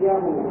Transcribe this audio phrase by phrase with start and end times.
[0.00, 0.50] زوجه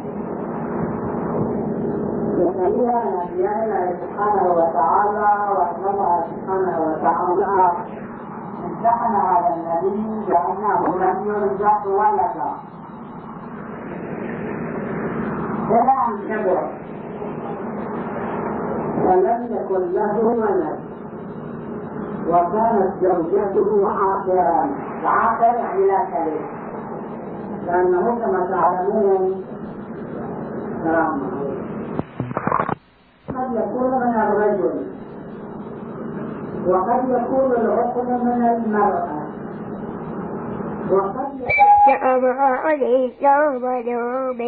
[2.54, 7.72] ففيها نبيان الله سبحانه وتعالى وأنه سبحانه وتعالى
[8.64, 12.50] امتحن على النبي بأنه لم يرزق ولدا
[15.70, 16.68] إلى أن كبر
[19.06, 20.78] ولم يكن له ولد
[22.30, 24.70] وكانت زوجته عاقرا
[25.04, 25.56] عاقر
[25.86, 26.53] لا كلمة.
[27.66, 29.44] لأنه كما تعلمون
[33.28, 34.86] قد يكون من الرجل
[36.66, 39.24] وقد يكون العقل من المرأة
[40.90, 41.40] وقد
[41.88, 44.40] يكون عليه يوم يوم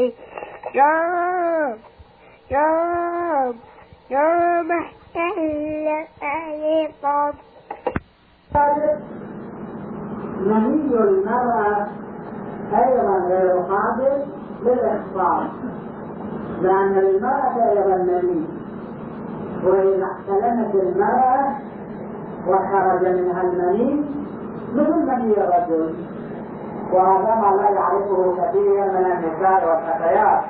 [0.75, 1.77] يوم
[2.51, 3.55] يوم
[4.11, 7.33] يوم احتل عليكم
[10.41, 11.87] مني المرأة
[12.73, 14.25] أيضا غير قادر
[14.63, 15.51] للإخبار
[16.63, 18.47] لأن المرأة أيضا مني
[19.65, 21.53] وإذا احتلمت المرأة
[22.49, 24.05] وخرج منها المني
[24.75, 25.95] مثل مني الرجل.
[26.93, 30.41] وهذا ما لا يعرفه كثير من النساء والفتيات.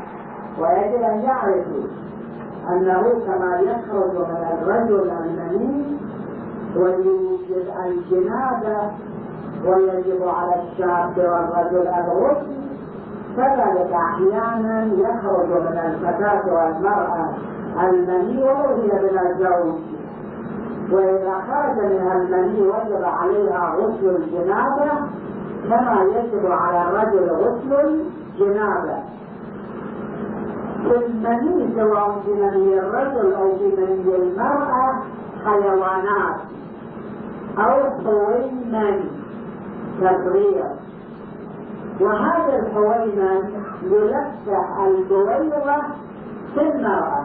[0.61, 1.85] ويجب أن يعرفوا
[2.71, 5.85] أنه كما يخرج من الرجل المني
[6.77, 8.91] ويوجد الجنابة
[9.67, 12.57] ويجب على الشاب والرجل الغسل
[13.37, 17.29] كذلك أحيانا يخرج من الفتاة والمرأة
[17.83, 19.75] المني ولو هي من الزوج
[20.93, 24.91] وإذا خرج منها المني وجب عليها غسل الجنابة
[25.69, 28.97] كما يجب على الرجل غسل الجنابة.
[30.87, 35.03] المني سواء في مني الرجل أو في مني المرأة
[35.45, 36.37] حيوانات
[37.59, 39.01] أو حويمن
[40.01, 40.65] تفريغ
[42.01, 43.41] وهذا الحويمن
[43.83, 45.77] يلفح البويضة
[46.55, 47.25] في المرأة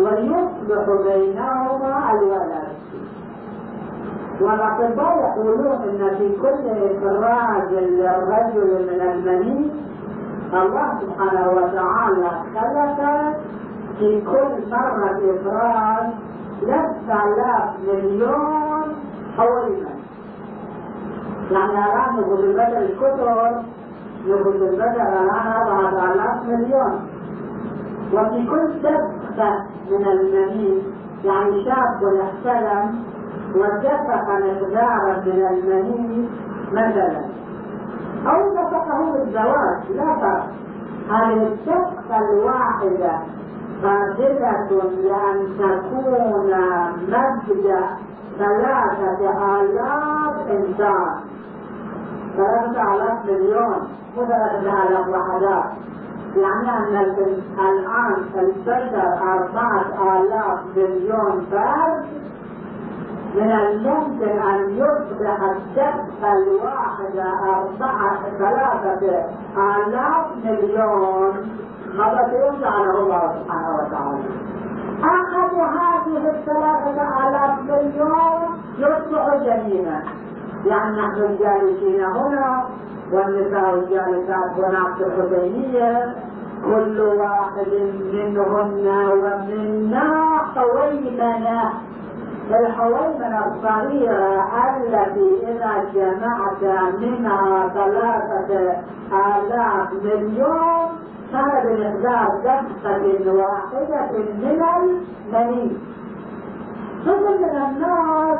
[0.00, 2.72] ويصبح بينهما الولد.
[4.40, 9.70] والأطباء يقولون إن في كل افراز للرجل من المني
[10.52, 12.98] الله سبحانه وتعالى خلق
[13.98, 15.20] في كل مرة
[16.62, 18.82] لسه آلاف مليون
[19.36, 20.01] حويمة.
[21.50, 23.62] يعني الآن نقول البدل الكثر
[24.26, 27.00] نقول البدل الآن أربعة آلاف مليون.
[28.12, 30.82] وفي كل دفة من المني
[31.24, 33.04] يعني شاب يحتلم
[33.56, 36.28] ودفق مقدارا من المني
[36.72, 37.24] مثلا.
[38.26, 40.46] أو دفقه بالزواج لا فرق.
[41.10, 43.18] هذه الدفقة الواحدة
[43.82, 46.54] قادرة لأن تكون
[47.08, 47.86] مبدأ
[48.38, 51.31] ثلاثة آلاف إنسان.
[52.36, 53.88] ثلاثة آلاف مليون.
[54.16, 55.64] مو ثلاثة آلاف وحدات
[56.36, 57.06] يعني أن
[57.58, 62.04] الآن البشر أربعة آلاف مليون فرد
[63.34, 69.24] من الممكن أن يصبح الدفة الواحدة أربعة ثلاثة
[69.56, 71.32] آلاف مليون.
[71.94, 74.24] مرة جعله الله سبحانه وتعالى؟
[75.04, 80.02] أحد هذه الثلاثة آلاف مليون يصبح جنينا
[80.66, 82.64] يعني نحن جالسين هنا
[83.12, 86.14] والنساء الجالسات هناك في الحسينية.
[86.64, 87.68] كل واحد
[88.12, 91.72] منهن ومنا حويمنة
[92.50, 94.44] الحويمنة الصغيرة
[94.76, 96.62] التي إذا جمعت
[97.00, 98.76] منها ثلاثة
[99.12, 100.88] آلاف مليون
[101.32, 104.10] كان بمقدار دفة واحدة
[104.42, 105.76] من المني
[107.04, 108.38] ثم من الناس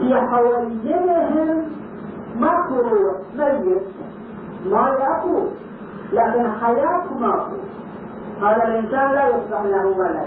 [0.00, 1.62] في حوينهم
[2.36, 3.82] مكروه ميت.
[4.66, 5.46] ما يأكل
[6.12, 7.56] لكن حياة ماكو
[8.42, 10.26] هذا الإنسان لا يصبح له ولد.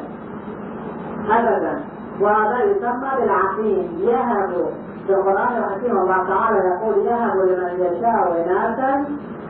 [1.30, 1.82] أبدا.
[2.22, 4.66] وهذا يسمى بالعقيم يهب.
[5.08, 9.06] في القرآن الحكيم الله تعالى يقول يهب لمن يشاء إناثا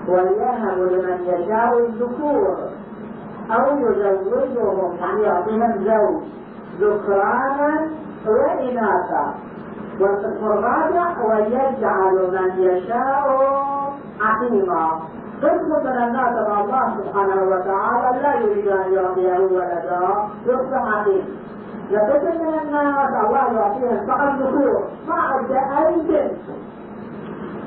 [0.08, 2.58] ويهب لمن يشاء الذكور.
[3.52, 6.22] أو يزوجهم يعني يعطيهم زوج
[6.80, 7.88] ذكرانا
[8.28, 9.34] وإناثا.
[10.01, 13.28] الرابع ويجعل من يشاء.
[14.22, 15.00] عقيما
[15.44, 20.28] قسم من الناس الله سبحانه وتعالى لا يريد أن يعطيه ولدا.
[20.45, 21.25] يصبح عقيم
[21.92, 26.44] لقسم من الناس الله يعطيهم فقط ذكور ما عنده أي بنت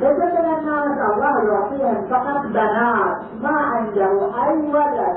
[0.03, 4.13] قسم من الناس الله يعطيهم فقط بنات ما عنده
[4.49, 5.17] أي ولد.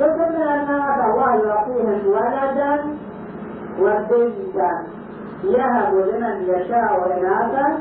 [0.00, 2.84] قسم من الناس الله يعطيهم ولدا.
[3.80, 4.95] وبنتا
[5.44, 7.78] يهب لمن يشاء إناثا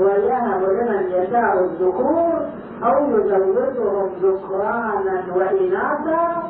[0.00, 2.40] ويهب لمن يشاء الذكور
[2.84, 6.42] أو يزوجهم ذكرانا وإناثا.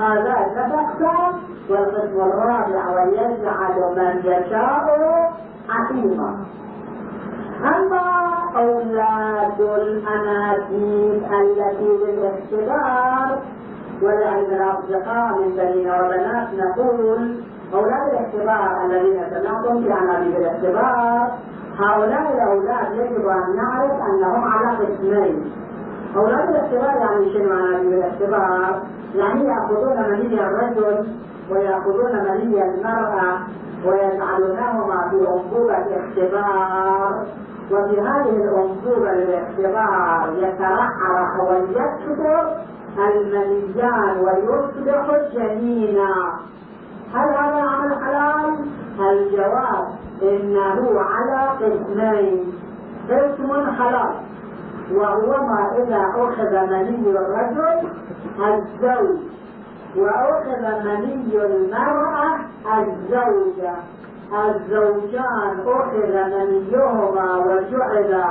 [0.00, 1.34] هذا اتفقت
[1.70, 4.86] والقسم الرابع ويجعل من يشاء
[5.68, 6.36] حكيما
[7.64, 13.38] أما أولاد الأنابيب التي للاختبار
[14.02, 17.36] ولعند الأصدقاء من بنين وبنات نقول
[17.74, 21.30] أولاد الاختبار الذين سمعتم في أنابيب الاختبار
[21.78, 25.52] هؤلاء الأولاد يجب أن نعرف أنهم على قسمين.
[26.16, 28.82] أولاد الاختبار يعني شنو أنابيب الاختبار؟
[29.14, 31.06] يعني يأخذون مني الرجل
[31.50, 33.38] ويأخذون مني المرأة
[33.86, 37.26] ويجعلونهما في أنبوبة اختبار
[37.70, 42.52] وفي هذه الأنبوبة للاختبار يترحرح ويكثر
[42.98, 46.14] المنيان ويصبح جنينا.
[47.16, 48.54] هل هذا عمل حلال؟
[49.00, 49.88] الجواب
[50.22, 52.52] إنه على قسمين.
[53.10, 54.14] قسم حلال
[54.92, 57.88] وهو ما إذا أخذ مني الرجل
[58.38, 59.18] الزوج
[59.96, 62.38] وأخذ مني المرأة
[62.78, 63.74] الزوجة.
[64.48, 68.22] الزوجان أخذ منيهما وجعل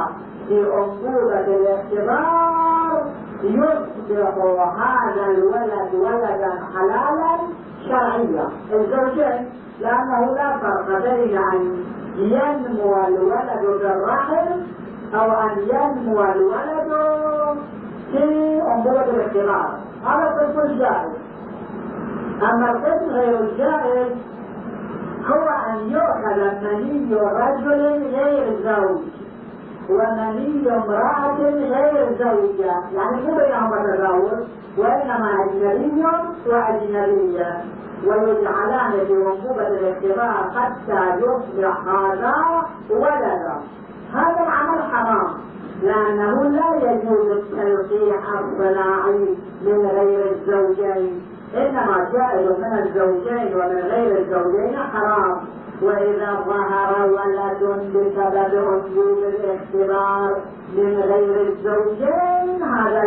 [0.48, 3.06] في أنبوبة الاختبار.
[3.44, 4.36] يصبح
[4.78, 7.38] هذا الولد ولدا حلالا
[7.88, 9.50] شرعيا الزوجين
[9.82, 11.84] لأنه لا فرق بين أن
[12.18, 14.48] ينمو الولد بالرحم
[15.16, 16.92] أو أن ينمو الولد
[18.12, 18.24] في
[18.76, 19.70] أنبوبة الاختبار
[20.06, 21.12] هذا القسم الجائز
[22.42, 24.12] أما القسم غير الجائز
[25.28, 29.02] هو أن يؤخذ مني رجل غير زوج
[29.90, 32.74] ومني امرأة غير زوجة.
[32.96, 34.44] يعني مو بينهما تزاوج.
[34.78, 36.04] وإنما أجنبي
[36.48, 37.64] وأجنبية
[38.08, 42.36] ويجعلان في أنبوبة الاختبار حتى يصبح هذا
[42.90, 43.58] ولدا
[44.14, 45.34] هذا العمل حرام
[45.84, 51.22] لأنه لا يجوز التلقيح الصناعي من غير الزوجين.
[51.56, 55.38] إنما جائز من الزوجين ومن غير الزوجين حرام.
[55.82, 57.64] وإذا ظهر ولد
[57.94, 60.36] بسبب وجود الاختبار
[60.78, 63.04] من غير الزوجين هذا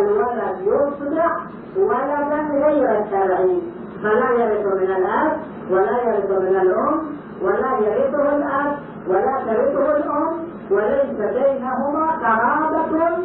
[1.77, 3.61] ولدا غير شرعي
[4.03, 5.37] فلا يرث من الأب
[5.71, 7.01] ولا يرث من الأم
[7.41, 8.77] ولا يرثه الأب
[9.07, 13.17] ولا ترثه الأم وليس بينهما قرابة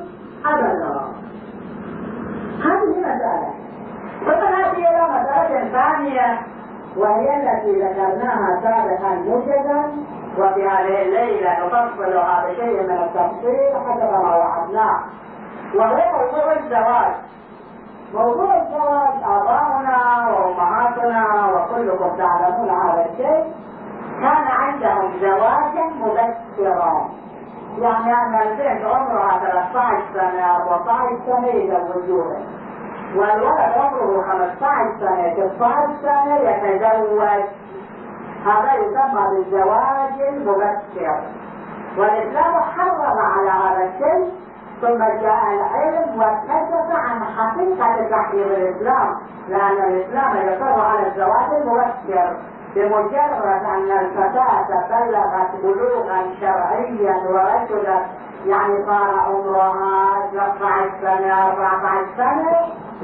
[0.46, 1.00] أبدا.
[2.64, 3.54] هذه مسألة
[4.20, 6.38] ثم إلى مسألة ثانية
[6.96, 9.92] وهي التي ذكرناها سابقا موجزا
[10.38, 15.00] وفي هذه الليلة نفصل هذا شيء من التفصيل حسب ما وعدناه
[15.74, 17.14] وهي موضوع الزواج.
[18.14, 23.52] موضوع الزواج آباؤنا وأمهاتنا وكلكم تعلمون هذا الشيء.
[24.20, 27.08] كان عندهم زواجا مبكرا
[27.78, 32.38] يعني أن البنت عمرها 13 سنة 14 سنة يزوجوها
[33.16, 37.44] والولد عمره 15 سنة 16 سنة يتزوج.
[38.46, 41.20] هذا يسمى بالزواج المبكر
[41.98, 44.32] والإسلام حرم على هذا الشيء
[44.84, 49.16] ثم جاء العلم وكشف عن حقيقة تحريم الإسلام.
[49.48, 52.36] لأن الإسلام يصر على الزواج المبكر
[52.74, 58.00] بمجرد أن الفتاة بلغت بلوغا شرعيا ورجلا
[58.46, 62.56] يعني صار عمرها 13 سنة 14 سنة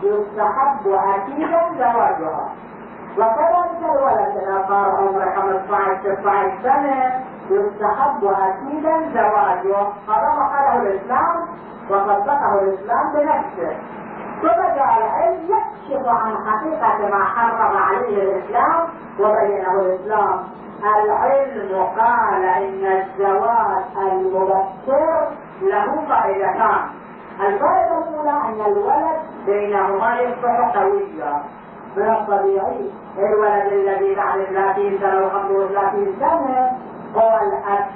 [0.03, 2.49] يستحب أكيدا زواجها.
[3.19, 9.81] وكذلك الولد إذا صار عمره 15 16 سنة يستحب أكيدا زواجه.
[10.09, 11.47] هذا ما قاله الإسلام
[11.91, 13.77] وصدقه الإسلام بنفسه
[14.43, 18.89] جاء العلم يكشف عن حقيقة ما حرم عليه الإسلام
[19.21, 20.43] وبينه الإسلام
[21.05, 25.29] العلم قال إن الزواج المبكر
[25.63, 26.81] له فائدتان
[27.41, 31.43] الفائدة الأولى أن الولد بينهما يصبح قويا
[31.97, 36.73] من الطبيعي الولد الذي بعد 30 سنة و 35 سنة
[37.17, 37.87] هو الأب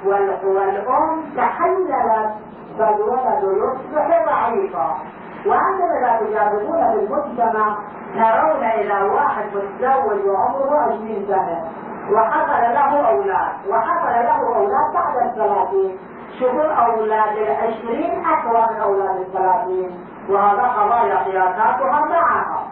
[0.45, 2.31] والأم تحللت
[2.79, 4.97] فالولد يصبح ضعيفا
[5.45, 7.75] وأنتم إذا تجربون في المجتمع
[8.15, 11.63] ترون إذا واحد متزوج وعمره 20 سنة
[12.11, 13.51] وحصل له أولاد.
[13.69, 15.97] وحصل له أولاد بعد الثلاثين
[16.39, 19.89] شوفوا أولاد العشرين أقوى من أولاد الثلاثين
[20.29, 22.63] وهذا قضايا قياساتها معها.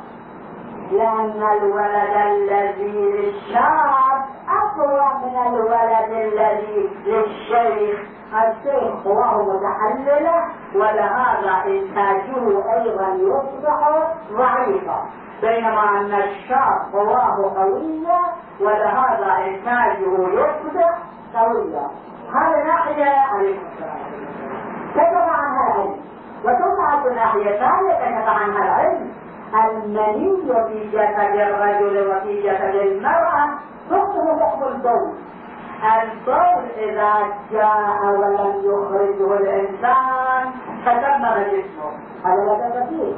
[0.92, 4.23] لأن الولد الذي للشاب
[4.62, 8.00] أقوى من الولد الذي للشيخ
[8.34, 10.46] الشيخ قواه متحللة
[10.76, 13.90] ولهذا إنتاجه أيضا يصبح
[14.32, 15.06] ضعيفا.
[15.42, 18.20] بينما أن الشاب قواه قوية
[18.62, 20.98] ولهذا إنتاجه يصبح
[21.36, 21.88] قويا.
[22.34, 24.14] هذا ناحية عليكم السلام
[24.92, 25.96] كتب عنها العلم
[26.44, 29.12] وتبعث ناحية ثانية كشف عنها العلم.
[29.54, 33.50] المني في جسد الرجل وفي جسد المرأة
[33.92, 35.14] حكم حكم البول.
[36.02, 37.14] البول إذا
[37.52, 40.52] جاء ولم يخرجه الإنسان
[40.86, 41.92] فتدمر جسمه.
[42.26, 43.14] هذا لا شك فيه.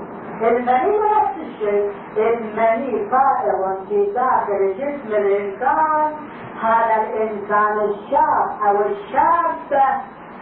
[0.48, 1.92] المني نفس الشيء.
[2.18, 6.14] المني فائض في داخل جسم الإنسان.
[6.62, 9.86] هذا الإنسان الشاب أو الشابة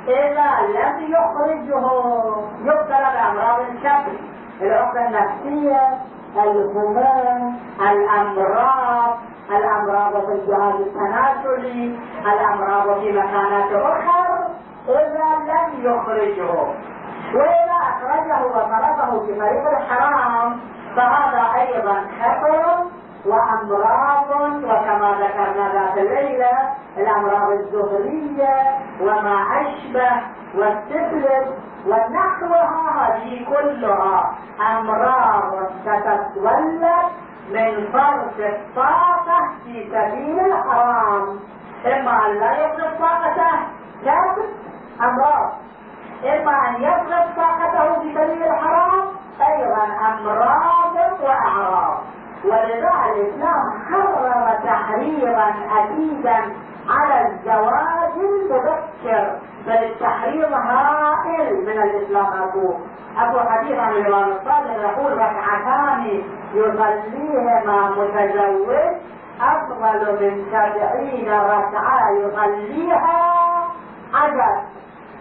[0.08, 1.86] إذا لم يخرجه.
[2.62, 4.18] يبتلى بأمراض الكبد
[4.62, 5.98] العقدة النفسية.
[6.36, 9.18] الهموم الأمراض
[9.50, 14.48] الأمراض في الجهاز التناسلي الأمراض في مكانات أخرى
[14.90, 16.54] إذا لم يخرجه.
[17.34, 20.60] وإذا أخرجه وفرضه في طريق الحرام
[20.96, 22.84] فهذا أيضا خطر.
[23.26, 24.30] وأمراض
[24.64, 26.52] وكما ذكرنا ذات الليلة
[26.98, 30.12] الأمراض الزهرية وما أشبه
[30.56, 31.48] والسفلس
[31.88, 34.32] ونحوها هذه كلها
[34.72, 36.86] أمراض ستتولد
[37.52, 41.40] من فرط الطاقة في سبيل الحرام.
[41.86, 43.60] إما أن لا يفرط طاقته
[44.06, 44.46] كسب
[45.02, 45.52] أمراض.
[46.24, 49.06] إما أن يفرط طاقته في سبيل الحرام
[49.42, 51.98] أيضا أمراض وأعراض.
[52.46, 56.54] ولذا الإسلام حرم تحريرا أكيدا
[56.90, 62.26] على الزواج المبكر بل التحريم هائل من الإسلام.
[62.26, 62.80] أبوه
[63.18, 66.24] أبو حديث عن الإمام الصادق يقول ركعتان
[66.54, 68.96] يصليهما متزوج
[69.42, 73.34] أفضل من سبعين ركعة يصليها
[74.14, 74.64] عجب.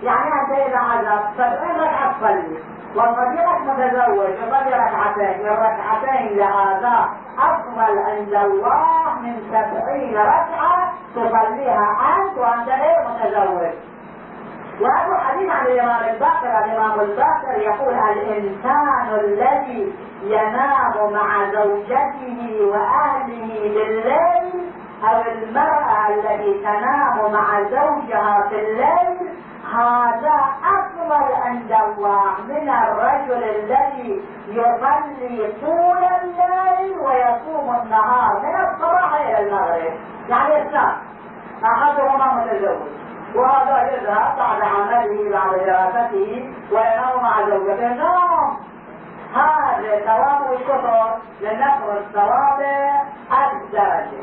[0.02, 2.58] يعني أنت إذا عجب سبعين ركعة تصلي.
[2.96, 7.08] وفضيلة متزوج يصلي ركعتين الركعتين لهذا
[7.38, 13.72] أفضل عند الله من سبعين ركعة تصليها أنت وأنت غير متزوج.
[14.80, 24.70] وهذا حديث عن الإمام الباقر الإمام الباقر يقول الإنسان الذي ينام مع زوجته وأهله بالليل
[25.04, 29.28] أو المرأة التي تنام مع زوجها في الليل
[29.72, 39.38] هذا أفضل عند الله من الرجل الذي يصلي طول الليل ويصوم النهار من الصباح إلى
[39.38, 39.94] المغرب.
[40.28, 40.92] يعني اثنان
[41.64, 42.88] أحدهما متزوج
[43.34, 47.88] وهذا يذهب بعد عمله بعد دراسته وينام مع زوجته.
[47.88, 48.58] نوم
[49.34, 52.60] هذا ثواب الكفر لنفرض ثواب
[53.32, 54.22] الدرجه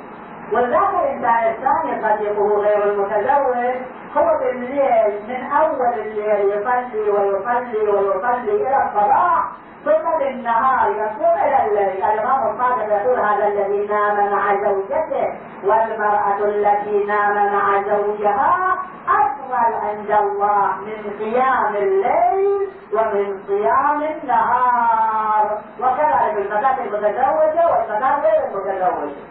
[0.51, 3.75] والذات الإنسان الثاني صديقه غير المتزوج
[4.18, 9.44] هو بالليل من أول الليل يصلي ويصلي ويصلي إلى الصباح
[9.86, 12.03] ثم بالنهار يقوم إلى الليل.
[12.03, 18.77] الإمام الصادق يقول هذا الذي نام مع زوجته والمرأة التي نام مع زوجها
[19.08, 25.58] أفضل عند الله من قيام الليل ومن صيام النهار.
[25.79, 29.29] وكذلك الفتاة المتزوجة والفتاة غير المتزوجة.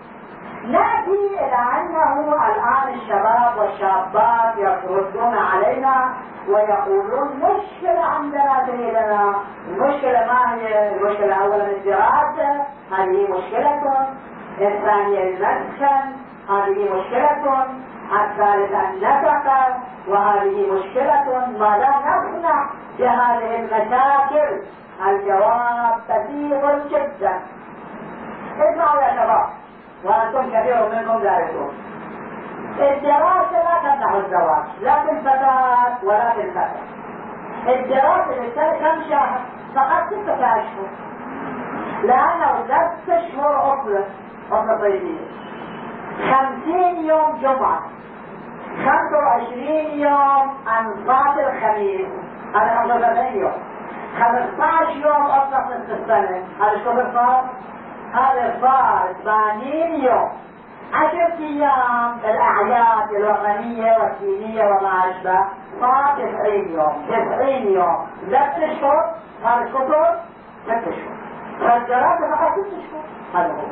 [0.69, 1.11] ناتي
[1.41, 6.15] إلى أنه الآن الشباب والشابات يردون علينا
[6.49, 9.35] ويقولون مشكلة عندنا سيدنا
[9.69, 12.65] المشكلة ما هي؟ المشكلة اولا الدراسة.
[12.93, 14.07] هذه مشكلة
[14.61, 16.13] الثانية المسكن
[16.49, 17.67] هذه مشكلة
[18.13, 19.77] الثالثة النفقة.
[20.09, 24.63] وهذه مشكلة ماذا نصنع بهذه المشاكل؟
[25.07, 27.41] الجواب بسيط جدا.
[28.59, 29.68] اسمعوا يا شباب.
[30.05, 31.73] وأنتم كثير منكم دارسون
[32.78, 36.81] الدراسة لا تمنع الزواج لا في الفتاة ولا في الفتى
[37.67, 39.40] الدراسة للسنة كم شهر؟
[39.75, 40.88] فقط ستة أشهر.
[42.02, 44.05] لأنه ست أشهر عطلة
[44.52, 45.26] عطلة صيفية
[46.31, 47.81] خمسين يوم جمعة.
[48.76, 52.09] خمسة وعشرين يوم أنصاف الخميس.
[52.55, 53.52] هذا خمسة وثلاثين يوم.
[54.21, 56.43] خمسة عشر يوم عطلة نصف السنة.
[56.61, 57.45] هذا شو صار؟
[58.12, 60.29] هذا صار 80 يوم
[60.95, 65.45] عشر أيام الأعياد الوطنية والدينية وما أشبه.
[65.81, 69.15] صار 90 يوم 90 يوم ست أشهر.
[69.45, 70.21] هذا الكتب.
[70.65, 71.19] ست أشهر.
[71.61, 73.05] فالدراسه فقط ست أشهر.
[73.35, 73.67] هذا هو.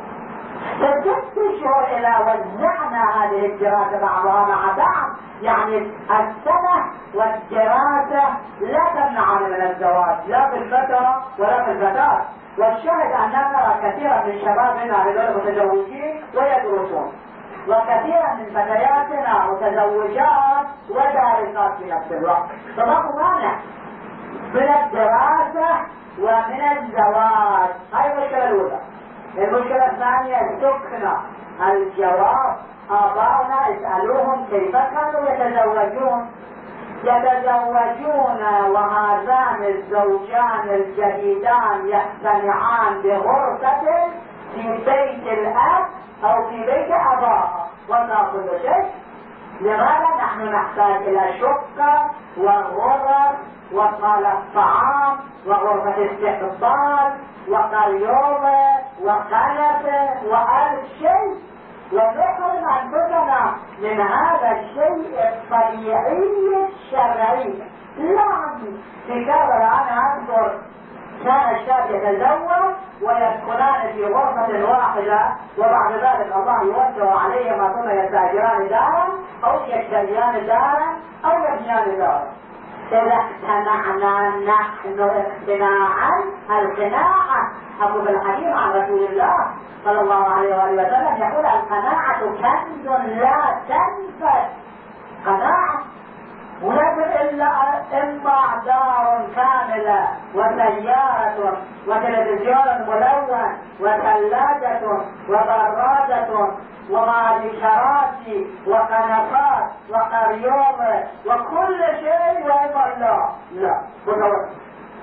[0.79, 5.09] فست أشهر اذا وزعنا هذه الدراسه بعضها مع بعض.
[5.41, 5.77] يعني
[6.09, 8.23] السنة والدراسة
[8.61, 12.21] لا تمنعنا من الزواج لا في الفترة ولا في الفتاه
[12.57, 17.11] والشاهد أننا نرى كثيرا من شبابنا هذول متزوجين ويدرسون.
[17.67, 22.45] وكثيرا من فتياتنا متزوجات ودارسات في نفس الوقت.
[22.77, 23.55] فما مانع
[24.53, 25.69] من الدراسة
[26.21, 28.79] ومن الزواج؟ هاي المشكلة الأولى.
[29.37, 31.17] المشكلة الثانية السكنة
[31.61, 32.55] الجواب
[32.91, 36.31] آباؤنا اسألوهم كيف كانوا يتزوجون.
[37.03, 43.81] يتزوجون وهذان الزوجان الجديدان يجتمعان بغرفة
[44.55, 45.85] في بيت الأب
[46.23, 47.67] أو في بيت أباها.
[47.89, 48.91] وما كل شيء
[49.61, 53.35] لماذا نحن نحتاج إلى شقة وغرف
[53.73, 57.13] وصالة طعام وغرفة استقبال
[57.49, 58.67] وقريومة
[59.03, 61.47] وخلفة وألف شيء؟
[61.93, 67.53] ونخرج أنفسنا من هذا الشيء الطبيعي الشرعي.
[67.97, 68.57] لا
[69.07, 70.59] في كابل أنا أذكر
[71.23, 79.07] كان الشاب يتزوج ويسكنان في غرفة واحدة وبعد ذلك الله يوجه عليهما ثم يستأجران دارا
[79.43, 82.27] أو يشتريان دارا أو يبنيان دارا.
[82.91, 87.51] إذا اقتنعنا نحن اقتناعا القناعة.
[87.81, 89.47] أبو الحديث عن رسول الله
[89.85, 94.47] صلى الله عليه وآله وسلم يقول القناعة كنز لا تنفد.
[95.25, 95.96] قناعة.
[96.63, 97.47] ولكن إلا
[97.93, 104.81] إما دار كاملة وسيارة وتلفزيون ملون وثلاجة
[105.29, 106.27] وبرادة
[106.89, 108.27] ومعشرات
[108.67, 110.79] وقنفات وقريوم
[111.25, 113.81] وكل شيء وإما لا لا.
[114.07, 114.49] متوسط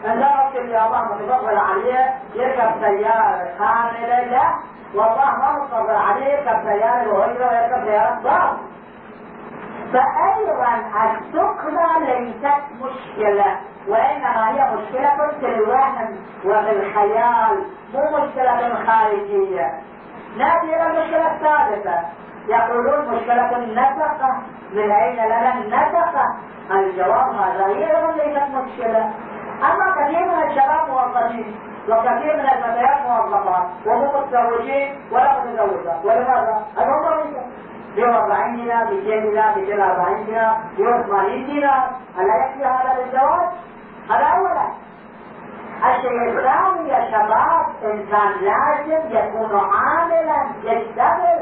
[0.04, 4.54] الناس اللي الله متفضل عليه يركب سيارة كاملة لا
[4.94, 8.56] والله ما متفضل عليه يركب سيارة وهيبة ويركب سيارة ضعف
[9.92, 10.74] فأيضا
[11.04, 13.56] السكنة ليست مشكلة
[13.88, 17.64] وإنما هي مشكلة في الوهم وفي الخيال
[17.94, 19.80] مو مشكلة خارجية
[20.38, 21.98] نأتي إلى المشكلة الثالثة
[22.48, 24.38] يقولون مشكلة النفقة.
[24.72, 26.36] من أين لنا النفقة؟
[26.70, 29.10] الجواب هذا هي ليست مشكلة.
[29.62, 31.56] أما كثير من الشباب موظفين
[31.88, 37.46] وكثير من الفتيات موظفات وهم متزوجين ولا متزوجات ولماذا؟ هذا
[37.98, 42.64] هو ب 40 دينار ب 200 دينار ب 240 دينار ب 80 دينار الا يكفي
[42.64, 43.48] هذا للزواج؟
[44.10, 44.66] هذا أولا
[45.84, 51.40] الشيء الثاني يا شباب إنسان لازم يكون عاملا يشتغل.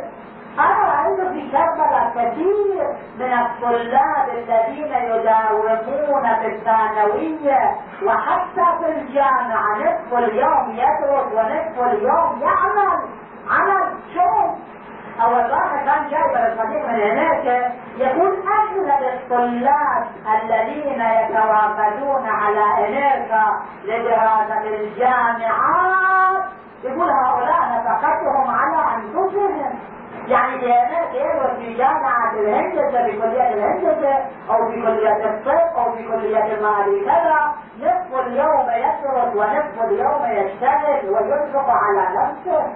[0.59, 2.87] أنا رأيت في كربلاء كثير
[3.19, 9.79] من الطلاب الذين يداومون في الثانوية وحتى في الجامعة.
[9.79, 12.99] نصف اليوم يدرس ونصف اليوم يعمل.
[13.51, 14.51] عمل شغل
[15.23, 20.07] أو الواحد كان جايب الصديق من هناك يقول اغلب الطلاب
[20.43, 23.45] الذين يتوافدون على أمريكا
[23.85, 26.45] لدراسة الجامعات؟
[26.85, 29.79] يقول هؤلاء نفقتهم على أنفسهم.
[30.29, 34.15] يعني لهناك يدرس في جامعة الهندسة بكلية الهندسة
[34.51, 37.53] أو في كلية الطب أو في كلية المال كذا.
[37.81, 42.73] نصف اليوم يدرس ونصف اليوم يشتغل وينفق على نفسه.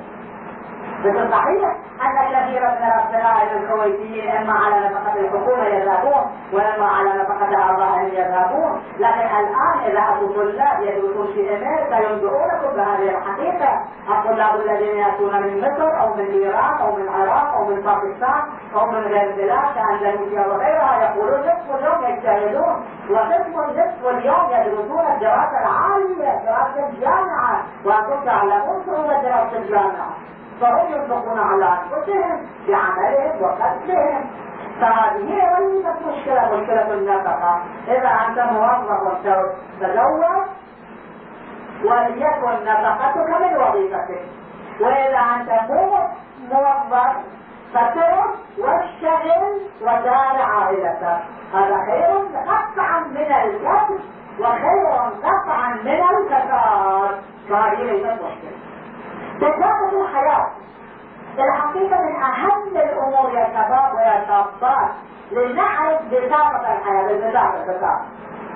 [1.05, 7.71] مثل صحيح أن كثير من الابناء الكويتيين إما على نفقة الحكومة يذهبون وإما على نفقة
[7.71, 13.81] ابائهم يذهبون لكن الآن إذا اتوا طلاب يدرسون في أمريكا ينبئونكم بهذه الحقيقة.
[14.09, 18.43] الطلاب الذين يأتون من مصر أو من ايران أو من العراق أو من باكستان
[18.75, 25.59] أو من غير البلاد كاندونيسيا وغيرها يقولون نصف اليوم يجتهدون ونصف نصف اليوم يدرسون الدراسة
[25.61, 30.11] العالية دراسة الجامعة وأنتم تعلمون صعوبه دراسة الجامعة
[30.61, 34.25] فهم يطلقون على أنفسهم بعملهم وقتلهم.
[34.81, 37.63] فهذه ليست مشكلة مشكلة النفقة.
[37.89, 39.19] إذا أنت موظف
[39.81, 40.47] تزوج
[41.85, 44.21] وليكن نفقتك من وظيفتك.
[44.81, 45.99] وإذا أنت مو
[46.53, 47.17] موظف
[47.75, 51.21] فترك واشتغل ودار عائلتك.
[51.55, 54.01] هذا خير قطعا من الكسب
[54.41, 54.87] وخير
[55.23, 58.66] قطعا من الكساد فهذه ليست مشكلة.
[59.37, 60.47] بساطة الحياة
[61.39, 64.91] الحقيقة من أهم الأمور يا شباب ويا شابات
[65.33, 68.01] لنعرف بساطة الحياة بالبساطة بساطة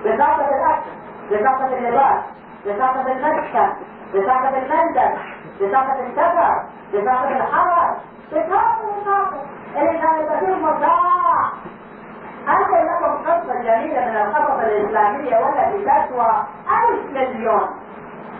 [0.04, 0.90] بساطة الأكل
[1.30, 2.20] بساطة اللباس
[2.66, 3.72] بساطة المسكن
[4.14, 5.18] بساطة المنزل
[5.60, 6.62] بساطة السفر
[6.94, 7.96] بساطة الحرس.
[8.32, 9.42] بساطة بساطة
[9.76, 11.50] اللي كانت فيه مصاع
[12.48, 17.68] أنقل لكم قصة جميلة من القصص الإسلامية والتي تسوى ألف مليون؟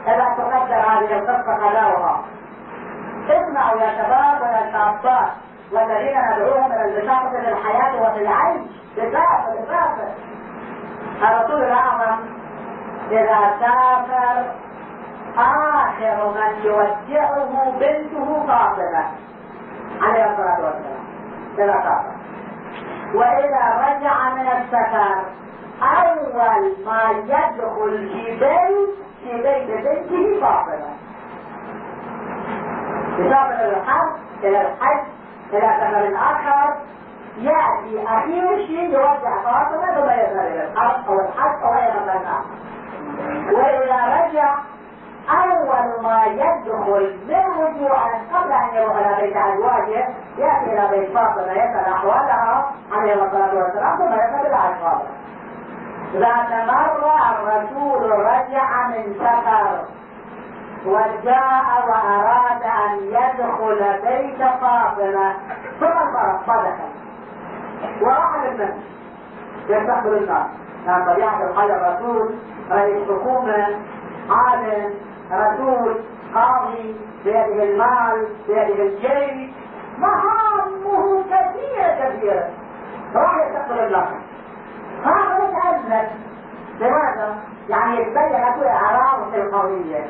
[0.07, 2.21] إذا تقدر هذه القصة خلاوها
[3.29, 5.31] اسمعوا يا شباب ويا شابات
[5.73, 8.61] والذين ندعوهم إلى البساطة للحياة وفي العيش.
[8.97, 10.09] بساطة بساطة.
[11.23, 12.19] الرسول الأعظم
[13.11, 14.53] إذا سافر
[15.39, 19.05] آخر من يودعه بنته فاطمة
[20.03, 21.05] عليه الصلاة والسلام.
[21.59, 22.21] إذا سافر.
[23.15, 25.25] وإذا رجع من السفر
[25.83, 30.91] أول ما يدخل في بيت في بيت بنته فاطمة
[33.19, 34.11] بسبب الحج
[34.45, 35.05] إلى الحج
[35.53, 36.75] إلى سفر آخر
[37.39, 42.43] يأتي أخير شيء يوزع فاطمة ثم يذهب إلى الحرب أو الحج أو أي مكان
[43.53, 44.55] وإذا رجع
[45.31, 51.53] أول ما يدخل من رجوعا قبل أن يروح إلى بيت أزواجه يأتي إلى بيت فاطمة
[51.53, 55.07] يسأل أحوالها عليه الصلاة والسلام ثم يذهب إلى أشخاصه
[56.15, 59.85] ذات مرة الرسول رجع من سفر
[60.87, 65.35] وجاء وأراد أن يدخل بيت فاطمة
[65.81, 66.91] ثم فدخل
[68.01, 68.83] وراح للمسجد.
[69.69, 70.47] يستقبل الناس
[70.87, 72.35] كان طبيعة الحال الرسول
[72.71, 73.77] رئيس حكومة
[74.31, 74.95] عالم
[75.33, 76.01] رسول
[76.35, 79.51] قاضي بيده المال بيده الجيش.
[79.99, 82.49] مهامه كثيرة كثيرة.
[83.15, 84.09] راح يستقبل الناس
[85.05, 86.09] هذا يتأذن
[86.81, 87.37] لماذا؟
[87.69, 90.05] يعني يتبين له إعراض القوية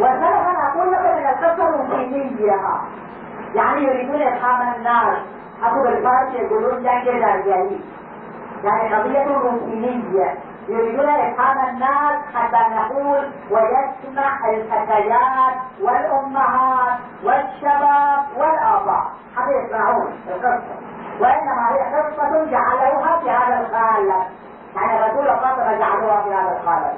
[0.00, 2.60] وسلفا أقول لك من القصة الروتينية
[3.54, 5.18] يعني يريدون إفهام الناس.
[5.64, 7.80] أكو بالفارس يقولون جنگ درجالي
[8.64, 10.34] يعني قضية روتينية
[10.68, 19.04] يريدون إفهام الناس حتى نقول ويسمع الفتيات والأمهات والشباب والآباء.
[19.36, 20.76] حتى يسمعون القصة.
[21.20, 24.26] وإنما هي قصة جعلوها في هذا القالب
[24.76, 26.94] يعني الرسول فاطمة جعلوها في هذا القالب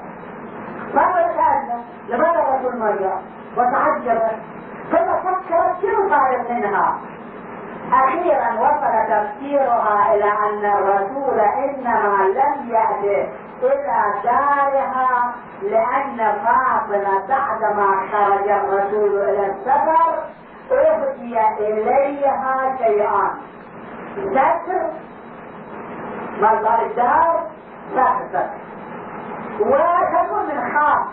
[0.95, 3.13] فاطمة سألنا لماذا الرسول مريم
[3.57, 4.37] وتعجبت.
[4.91, 6.99] ثم فكرت شنو صار منها؟
[7.93, 13.29] أخيرا وصل تفسيرها إلى أن الرسول إنما لم يأتي
[13.63, 20.15] إلى دارها لأن فاطمة بعدما خرج الرسول إلى السفر
[20.73, 23.31] أهدي إليها شيئان
[24.17, 24.83] ستر
[26.41, 27.47] مصدر الدار؟
[27.93, 28.47] ستر
[29.61, 31.07] وتكون من خاص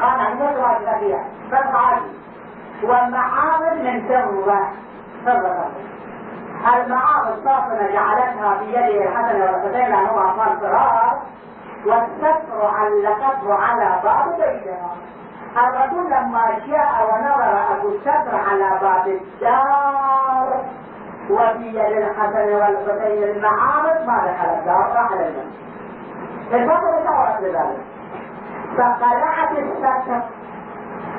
[0.00, 2.10] خانة المطرة الكبيرة فالعادي
[2.82, 4.58] والمعامل من فضة
[5.26, 5.64] فضة
[6.74, 11.18] المعارض فاطمة جعلتها في يده الحسن والحسين لأنهم أطفال صغار
[11.86, 14.94] والستر علقته على باب بيتها
[15.56, 20.64] الرسول لما جاء ونظر أبو الستر على باب الدار.
[21.30, 24.92] وفي يد الحسن والحسين المعارض ما دخل الدار.
[24.96, 25.52] راح للمسجد
[26.52, 27.80] الفترة شعرت بذلك
[28.78, 30.20] فقلعت الستر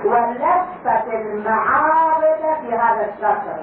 [0.06, 3.60] ولفت المعارض في هذا الستر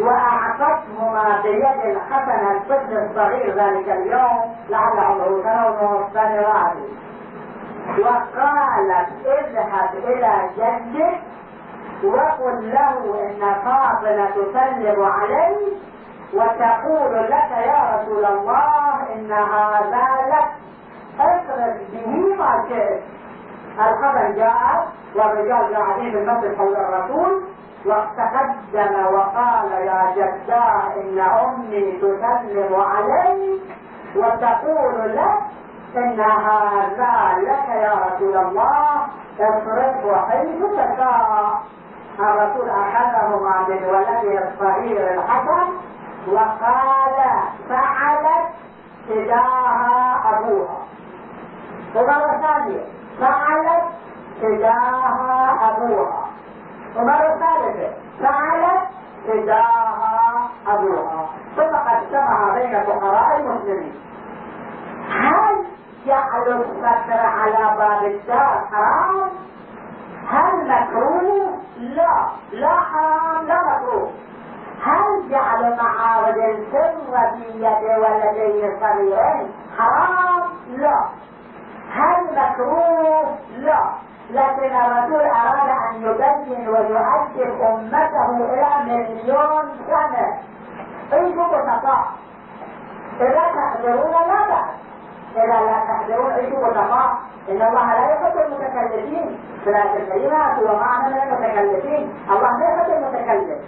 [0.00, 6.72] واعطتهما بيد الحسن الطفل الصغير ذلك اليوم لعل عمره سنه ونصف سنوات
[7.98, 11.20] وقالت اذهب إلى جدك
[12.04, 15.72] وقل له ان فاطمه تسلم عليك
[16.34, 20.48] وتقول لك يا رسول الله ان هذا لك
[21.92, 22.34] به
[23.78, 27.42] الحسن جاء والرجال قاعدين في المسجد حول الرسول
[27.86, 33.60] وتقدم وقال يا جداه إن أمي تسلم عليك
[34.16, 35.38] وتقول لك
[35.96, 39.06] إن هذا لك يا رسول الله.
[39.40, 41.60] اصرفه حيث تشاء.
[42.20, 45.72] الرسول أخذهما من ولده الصغير الحسن
[46.28, 47.18] وقال
[47.68, 48.48] فعلت
[49.08, 50.78] تجاه أبوها.
[51.94, 52.84] ومره ثانية
[53.20, 53.84] فعلت
[54.42, 56.26] تجاه أبوها
[56.96, 58.82] ومرة ثالثة فعلت
[59.28, 61.26] فداها أبوها
[61.56, 63.94] ثم قسمها بين فقراء المسلمين
[65.10, 65.56] هل
[66.06, 69.30] جعل الستر على باب الدار حرام؟
[70.30, 74.10] هل مكروه؟ لا لا حرام لا مكروه
[74.84, 80.42] هل جعل معارض الفر في يد ولديه صغيرين حرام؟
[80.76, 81.04] لا
[81.94, 83.80] هل مكروه؟ لا.
[84.30, 90.38] لكن الرسول أراد أن يبين ويؤدب أمته إلى مليون سنة.
[91.12, 92.04] عيشوا بسطاء
[93.20, 94.70] إذا تقدرون لا بأس.
[95.36, 97.10] إذا لا تقدرون عيشوا بسطاء
[97.48, 99.38] إن الله لا يحب المتكلفين.
[99.66, 102.14] الكريمة هو معنى من المتكلفين.
[102.30, 103.58] الله لا يحب المتكلف.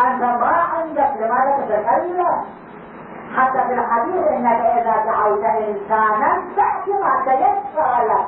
[0.00, 2.44] أنت ما عندك لماذا تتكلم
[3.36, 8.26] حتى في الحديث إنك إذا دعوت إنسانا فأتي ما تيسر لك.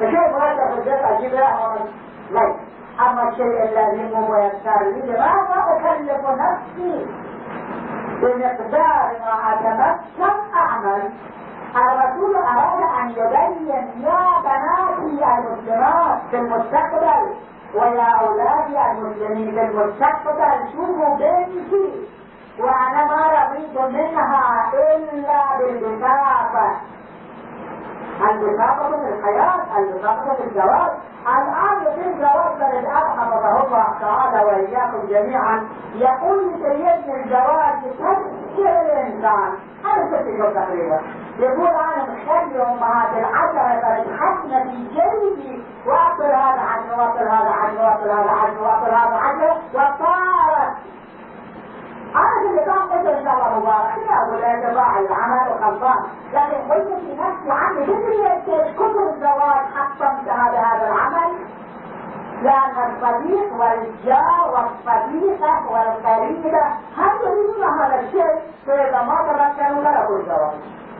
[0.00, 2.54] فشوف هذا الجزء عجيب لا
[3.00, 7.06] أما الشيء الذي هو يسار لي لماذا أكلف نفسي؟
[8.22, 11.10] بمقدار ما أتمكن أعمل.
[11.76, 17.34] الرسول أراد أن يبين يا بناتي المسلمات في المستقبل
[17.74, 22.06] ويا أولادي المسلمين في المستقبل شوفوا بنتي
[22.60, 26.76] وأنا ما رضيت منها إلا بالبساطة
[28.30, 30.90] البطاقة في الحياة البطاقة في الزواج
[31.26, 35.68] الآن يتم زواج من حفظه الله تعالى وإياكم جميعا.
[35.94, 38.16] يقول سيدنا الزواج تسهل
[38.56, 39.52] شيء الانسان
[39.84, 41.00] هذا ست شهور تقريبا؟
[41.38, 45.64] يقول أنا مخلي أمهات العشرة فتحسن في جيبي.
[45.86, 50.72] واصل هذا عنه واصل هذا عنه واصل هذا عنه واصل هذا عنه وصارت
[52.14, 56.04] أنا اللي كان قلت إن شاء الله مبارك يا جماعة العمل وخلصان.
[56.32, 58.42] لكن قلت في نفسي عني بدري
[58.76, 61.32] كتب الزواج حطمت هذا هذا العمل.
[62.42, 66.62] لأن الصديق والجار والصديقة والقريبة
[66.96, 70.54] هل يريدون هذا الشيء؟ فإذا ما تمكنوا لا يكون زواج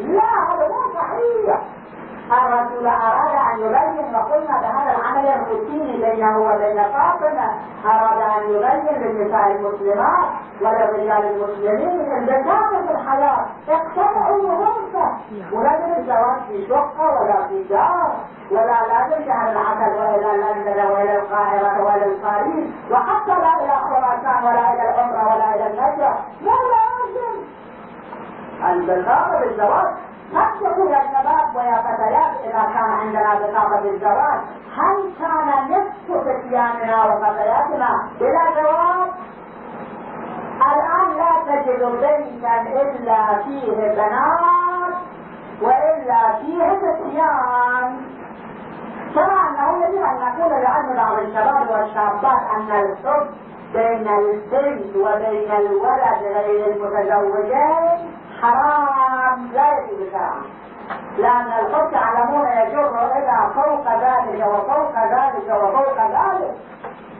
[0.06, 1.58] لا هذا مو صحيح.
[2.30, 7.50] الرسول أراد أن يبين وقلنا بهذا العمل الروتيني بينه وبين فاطمة.
[7.86, 10.28] أراد أن يبين للنساء المسلمات
[10.60, 15.12] وللرجال المسلمين البساطة في الحياة اقتنعوا بغرفة
[15.52, 18.12] ولازم الزواج في شقة ولا في دار
[18.50, 24.72] ولا لازم شهر العسل وإلى لندن وإلى القاهرة وإلى الخليج وحتى لا إلى خراسان ولا
[24.72, 26.99] إلى العمرة ولا إلى النجرة لا لازم
[28.68, 29.86] البساطة بالزواج
[30.34, 34.40] نقصد يا شباب ويا فتيات إذا كان عندنا بطاقة الزواج؟
[34.76, 39.10] هل كان نصف فتياننا وفتياتنا بلا زواج؟
[40.72, 44.94] الآن لا تجد بيتا إلا فيه بنات
[45.62, 48.00] وإلا فيه فتيان
[49.14, 53.26] كما أنه يجب أن نقول لعلم بعض الشباب والشابات أن الحب
[53.74, 58.10] بين البنت وبين الولد غير المتزوجين.
[58.42, 60.42] حرام لا يجوز شرعا
[61.18, 66.54] لأن الحب تعلمون يجر إلى فوق ذلك وفوق ذلك وفوق ذلك.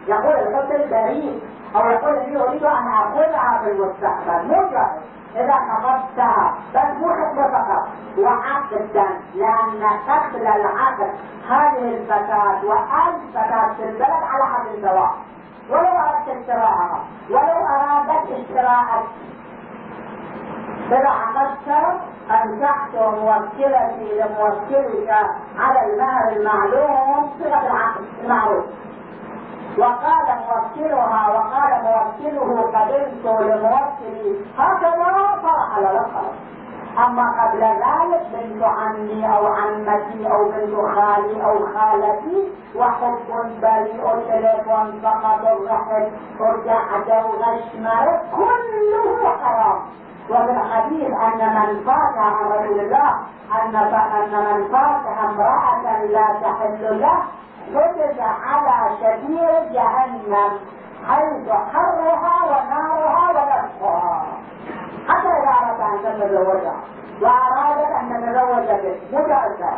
[0.06, 1.42] يقول الحب البريء
[1.76, 4.46] أو يقول لي أريد أن أخذها في المستقبل.
[4.46, 4.90] مجرد
[5.36, 7.88] إذا خطبتها بس مو خطبة فقط.
[8.18, 11.10] وعقدا لأن قبل العقد
[11.48, 15.10] هذه الفتاة وأي فتاة في البلد على حد الزواج.
[15.70, 19.04] ولو أردت اشتراءها ولو أرادت اشتراء
[20.90, 22.00] إذا عقدت
[22.30, 25.10] أنكحت موكلتي لموكلك
[25.58, 28.64] على المهر المعلوم صيغة العقد المعروف.
[29.78, 34.44] وقال موكلها وقال موكله قبلت لموكلي.
[34.58, 36.10] هكذا فرحل لك
[36.98, 43.16] أما قبل ذلك بنت عمي أو عمتي أو بنت خالي أو خالتي وحب
[43.62, 47.76] بريء تليفون فقط الرحل ارجع وغش
[48.36, 49.80] كله حرام.
[50.30, 53.10] وفي الحديث أن من فات عن رسول الله
[53.62, 57.18] أن أن من فات امرأة لا تحل له
[57.74, 60.50] كتب على شفير جهنم
[61.08, 64.22] حيث حرها ونارها ونفسها
[65.08, 66.74] حتى إذا أردت أن تتزوجها
[67.22, 69.76] وأرادت أن تتزوج به متأثر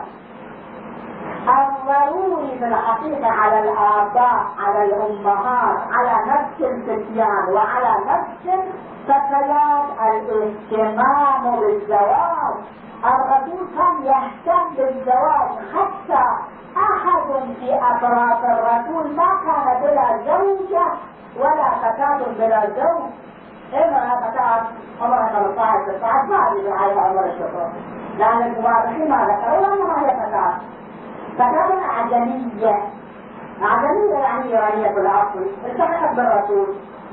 [1.49, 9.85] الضروري في الحقيقة على الآباء على الأمهات على نفس الفتيان وعلى نفس الفتيات.
[10.01, 12.55] الاهتمام بالزواج
[13.05, 16.25] الرسول كان يهتم بالزواج حتى
[16.77, 17.29] أحد
[17.61, 20.87] في أطراف الرسول ما كان بلا زوجة
[21.37, 23.11] ولا فتاة بلا زوج.
[23.75, 24.63] إما فتاة
[25.03, 27.69] عمرها 15 16 ما أدري على عمر الشكر
[28.19, 30.55] لأن المؤرخين ما ذكروا أنها هي فتاة.
[31.35, 32.77] فتاة أعجمية
[33.63, 35.47] أعجمية يعني إيرانية الأصل.
[35.67, 36.67] التحقت بالرسول.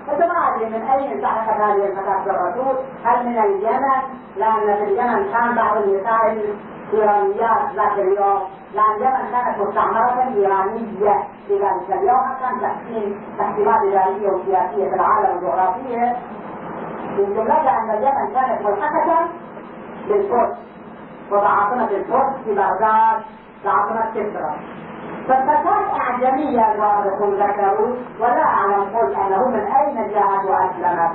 [0.08, 4.02] فما أدري من أين التحقت هذه الفتاة بالرسول؟ هل من اليمن؟
[4.38, 6.38] لأن في اليمن كان بعض النساء
[6.94, 8.42] الإيرانيات ذاك اليوم.
[8.74, 11.24] لأن اليمن كانت مستعمرة إيرانية.
[11.48, 16.18] في ذلك اليوم كان تحسين تحكيمات إدارية وسياسية في العالم الجغرافية.
[17.18, 19.28] من جملتها أن اليمن كانت ملحقة
[20.08, 20.58] بالفرس.
[21.32, 23.22] وبعاصمة الفرس في بغداد.
[23.66, 24.54] بعاصمة كسرى
[25.28, 31.12] فالفتاة أعجمية الوارثون ذكروا ولا أعلم قلت أنه من أين جاءت وأسلمت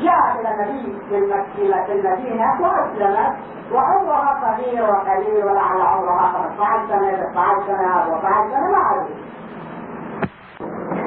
[0.00, 3.36] جاءت إلى النبي في المدينة وأسلمت
[3.72, 9.06] وعمرها صغير وقليل ولعل عمرها 15 سنة 16 سنة 14 سنة ما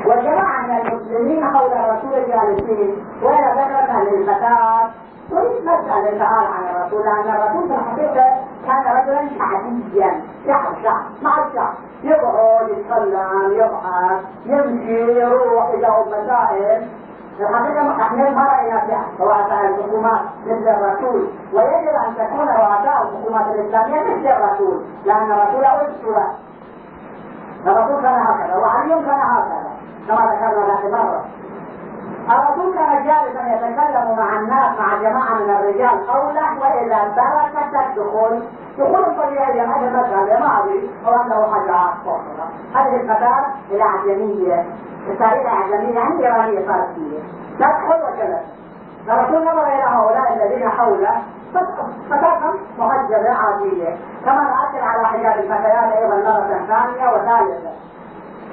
[0.05, 4.89] وجماعة من المسلمين حول الرسول جالسين وإلى ذكرت للفتاة
[5.29, 8.25] تريد مسألة سؤال عن الرسول؟ لأن الرسول في الحقيقة
[8.65, 10.21] كان رجلا شعبيا.
[10.47, 16.87] شعب شعب مع الشعب يقعد يتكلم يضحك يمشي يروح يجاوب مسائل.
[17.39, 24.01] الحقيقة إحنا ما رأينا فيها رؤساء الحكومات مثل الرسول ويجب أن تكون رؤساء الحكومات الإسلامية
[24.01, 26.27] مثل الرسول لأن الرسول أسوة
[27.67, 29.71] الرسول كان هكذا وعلي كان هكذا
[30.07, 31.25] كما ذكرنا ذات مرة.
[32.29, 38.43] الرسول كان جالسا يتكلم مع الناس مع جماعة من الرجال حوله وإذا بركت الدخول
[38.79, 42.21] دخول طبيعي هذا المذهب ما أدري أو أنه حاجة أخرى.
[42.75, 44.65] هذه الفتاة الأعجمية
[45.07, 47.19] التاريخ الأعجمية يعني إيرانية فارسية.
[47.59, 48.43] تدخل وجلس.
[49.07, 51.21] فالرسول نظر إلى هؤلاء الذين حوله
[52.09, 52.39] فتاة
[52.79, 53.97] مهجرة عادية.
[54.25, 57.71] كما نأكد على حجاب الفتيات أيضا مرة ثانية وثالثة.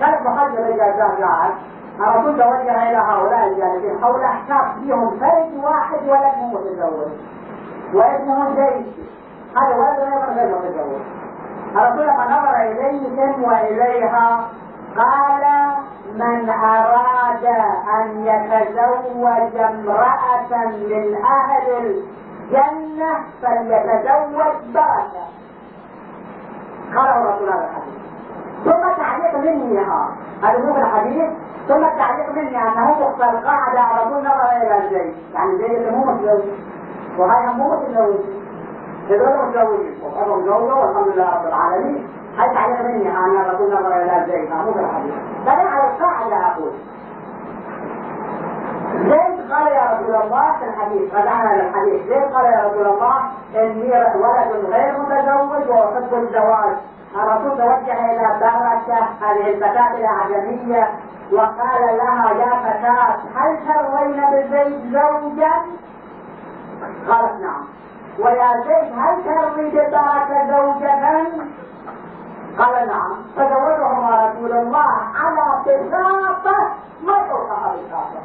[0.00, 1.54] كانت محجبة إذا جاءت.
[2.00, 7.10] الرسول توجه إلى هؤلاء الجالسين حوله شاف فيهم فرد واحد ولد مو متزوج.
[7.94, 8.86] واسمه زيد
[9.56, 11.00] هذا ولد أيضا غير متزوج
[11.76, 14.48] الرسول لما نظر اليهم وإليها
[14.96, 15.44] قال
[16.14, 17.44] من أراد
[18.00, 21.72] أن يتزوج امرأة من أهل
[22.50, 25.24] الجنة فليتزوج بركة
[26.96, 27.99] قاله الرسول هذا الحديث
[28.64, 30.08] ثم تعليق مني ها
[30.42, 31.30] هذا مو الحديث
[31.68, 36.44] ثم التعليق مني أنه مختار قاعدة الرسول نظر إلى زيد يعني زيد مو متزوج.
[37.18, 38.20] وهي مو متزوج.
[39.10, 39.94] هذول متزوجين.
[40.04, 42.08] وقالوا متزوجة والحمد لله رب العالمين.
[42.38, 45.14] هل تعليق مني أن الرسول نظر إلى زيد مو الحديث
[45.46, 46.72] بل على القاعدة أقول
[48.94, 53.16] زيد قال يا رسول الله في الحديث؟ رجعنا للحديث زيد قال يا رسول الله
[53.54, 56.76] إني ولد غير متزوج وأحب الزواج؟
[57.14, 60.88] الرسول توجه إلى بركه هذه الفتاة الأعجمية
[61.32, 65.52] وقال لها يا فتاة هل تروين بزيد زوجا؟
[67.08, 67.64] قالت نعم.
[68.18, 71.26] ويا زيد هل تروي ببركه زوجة؟
[72.58, 73.16] قال نعم.
[73.36, 76.58] فزوجهما رسول الله على بساطة
[77.02, 78.20] ما فوقها بساطة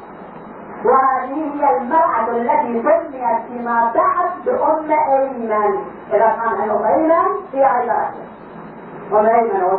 [0.86, 5.86] وهذه هي المرأة التي سميت فيما بعد بأم أيمن.
[6.14, 8.25] إذا كان أنه أيمن في عشرة
[9.12, 9.26] وأم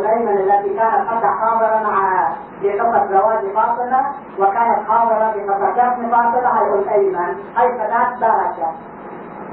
[0.06, 2.28] أيمن التي كانت حتى حاضرة مع
[2.60, 4.06] في قصة زواج فاطمة
[4.38, 7.36] وكانت حاضرة في قصة كفن فاطمة هي أم أيمن.
[7.60, 8.72] أي فتاة بركة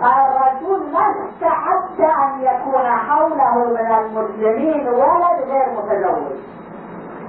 [0.04, 6.38] الرجل ما استحب أن يكون حوله من المسلمين ولد غير متزوج؟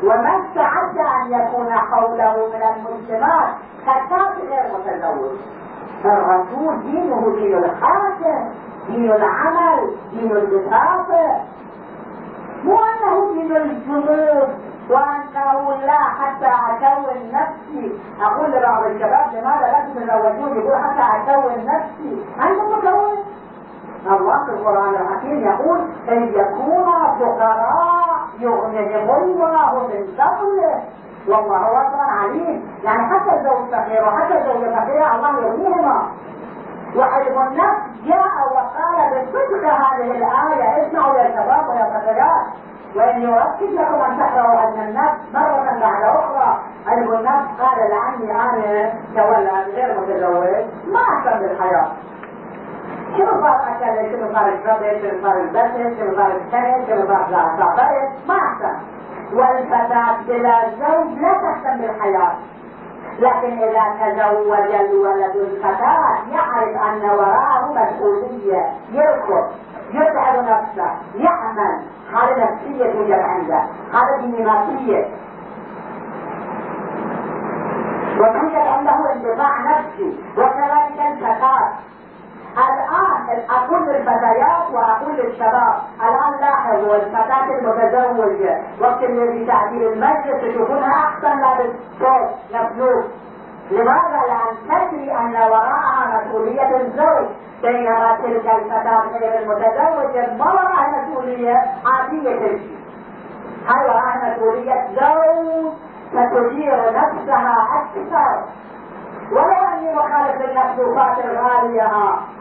[0.04, 3.48] وما استعد أن يكون حوله من المسلمات
[3.82, 5.36] فتاة غير متزوج؟
[6.04, 8.48] فالرسول دينه دين الحاكم
[8.86, 11.40] دين العمل دين البساطة.
[12.64, 14.48] مو انه دين الجمود
[14.90, 22.24] وأنه لا حتى اكون نفسي أقول لبعض الشباب لماذا لا تتزوجون؟ يقول حتى اكون نفسي
[22.42, 23.24] أنتم مكون
[24.06, 30.82] الله في القرآن الحكيم يقول إن يكونا فقراء يغنيهم الله من فضله.
[31.28, 32.62] والله واسع عليم.
[32.84, 36.02] يعني حتى الزوج فقير وحتى الزوجه فقيره الله يغنيهما.
[36.94, 42.46] النفس جاء وقال بصدق هذه الآية اسمعوا يا شباب ويا فتيات
[42.96, 46.58] وإن يؤكد لكم أن تحروا علم النفس مرة بعد أخرى.
[46.86, 51.88] علم النفس قال لعني أنا كولد غير متزوج ما أهتم بالحياة.
[53.16, 58.08] شنو صار أكل؟ شنو صار الشرب؟ شنو صار البس شنو صار السنة شنو صار الزعتر
[58.28, 58.76] ما أهتم.
[59.32, 62.32] والفتاة بلا زوج لا تهتم بالحياة.
[63.18, 68.72] لكن إذا تزوج الولد الفتاة يعرف أن وراءه مسؤولية.
[68.92, 69.50] يركض
[69.92, 71.82] يتعب نفسه يعمل.
[72.12, 73.62] هذا نفسية توجد عنده.
[73.92, 75.08] هذا ديناميكية
[78.18, 80.18] وتوجد عنده انطباع نفسي.
[80.36, 81.72] وكذلك الفتاة.
[82.58, 88.62] الآن أقول للفتيات وأقول للشباب الآن لاحظوا الفتاة المتزوجة.
[88.80, 93.04] وقت اللي تعديل المجلس تشوفونها أحسن لابس صوت مفلوس
[93.70, 97.26] لماذا؟ لأن تدري أن وراءها مسؤولية الزوج؟
[97.62, 102.74] بينما تلك الفتاة غير المتزوجة ما وراءها مسؤولية؟ عادية تمشي.
[103.66, 105.72] هل وراءها مسؤولية زوج
[106.10, 108.42] ستدير نفسها أكثر.
[109.32, 111.90] ولو إني مخالف للمخلوقات الغالية.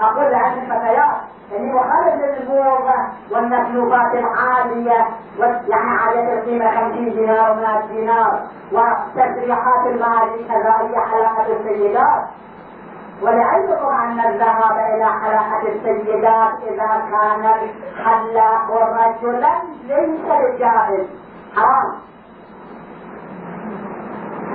[0.02, 1.16] أقول عن الفتيات
[1.56, 2.96] إني مخالف للموضة
[3.32, 5.08] والمخلوقات العالية.
[5.68, 8.40] يعني عالية القيمة 50 دينار و100 دينار.
[8.72, 12.24] وتسريحات المال كذلك حلقة السيدات.
[13.22, 21.08] ولعلمكم أن الذهاب إلى حلقة السيدات إذا كان الحلاق رجلا ليس بجائز
[21.56, 21.94] حرام.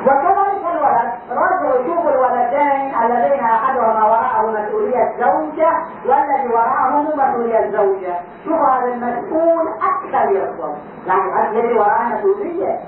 [0.06, 5.72] وكذلك الولد رجل يشوف الولدين الذين احدهما وراءه مسؤولية زوجة
[6.06, 8.14] والذي وراءه مسؤولية زوجة.
[8.44, 10.74] شوف هذا المسؤول أكثر يطلب
[11.06, 12.78] يعني الذي وراءه مسؤولية.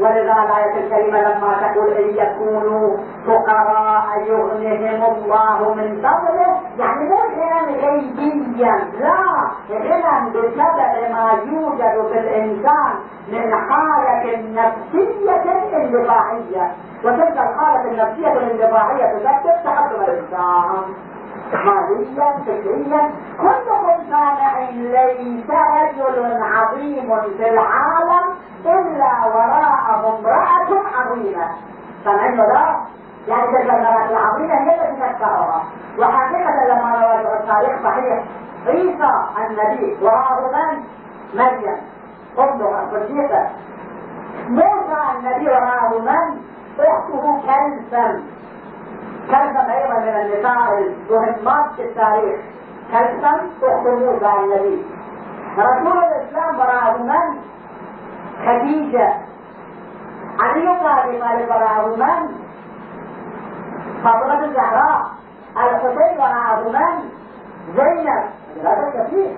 [0.00, 6.60] ولذا الآية الكريمة لما تقول إن يكونوا فقراء يغنيهم الله من فضله.
[6.78, 8.74] يعني مو غنى غيبيا.
[9.00, 9.25] لا.
[9.70, 12.94] غنى بسبب ما يوجد في الإنسان
[13.28, 16.72] من حالة نفسية اندفاعية.
[17.04, 20.82] وتلك الحالة النفسية الاندفاعية تسبب تقدم الإنسان
[21.52, 23.10] ماليا فكريا.
[23.40, 28.26] كلكم سامع ليس رجل عظيم في العالم
[28.66, 31.48] إلا وراءه امرأة عظيمة.
[32.04, 32.76] سامعين ولا
[33.28, 35.64] يعني تلك المرأة العظيمة هي التي تذكرها
[35.98, 38.24] وحقيقة لما نراجع التاريخ صحيح
[38.66, 39.10] عيسى
[39.46, 40.82] النبي وراه من؟
[41.34, 41.76] مريم
[42.38, 43.50] أمها الصديقة
[44.48, 46.40] موسى النبي وراه من؟
[46.78, 48.18] أخته كلثم
[49.30, 52.40] كلثم أيضا من النساء المهمات في التاريخ
[52.92, 53.24] كلثم
[53.62, 54.84] أخت موسى النبي
[55.58, 57.38] رسول الإسلام وراه من؟
[58.46, 59.14] خديجة
[60.40, 62.45] علي بن أبي طالب من؟
[64.04, 65.06] فاطمة الزهراء.
[65.56, 66.18] الحسين
[66.72, 67.10] من؟
[67.76, 68.24] زينب.
[68.64, 69.36] هذا كثير.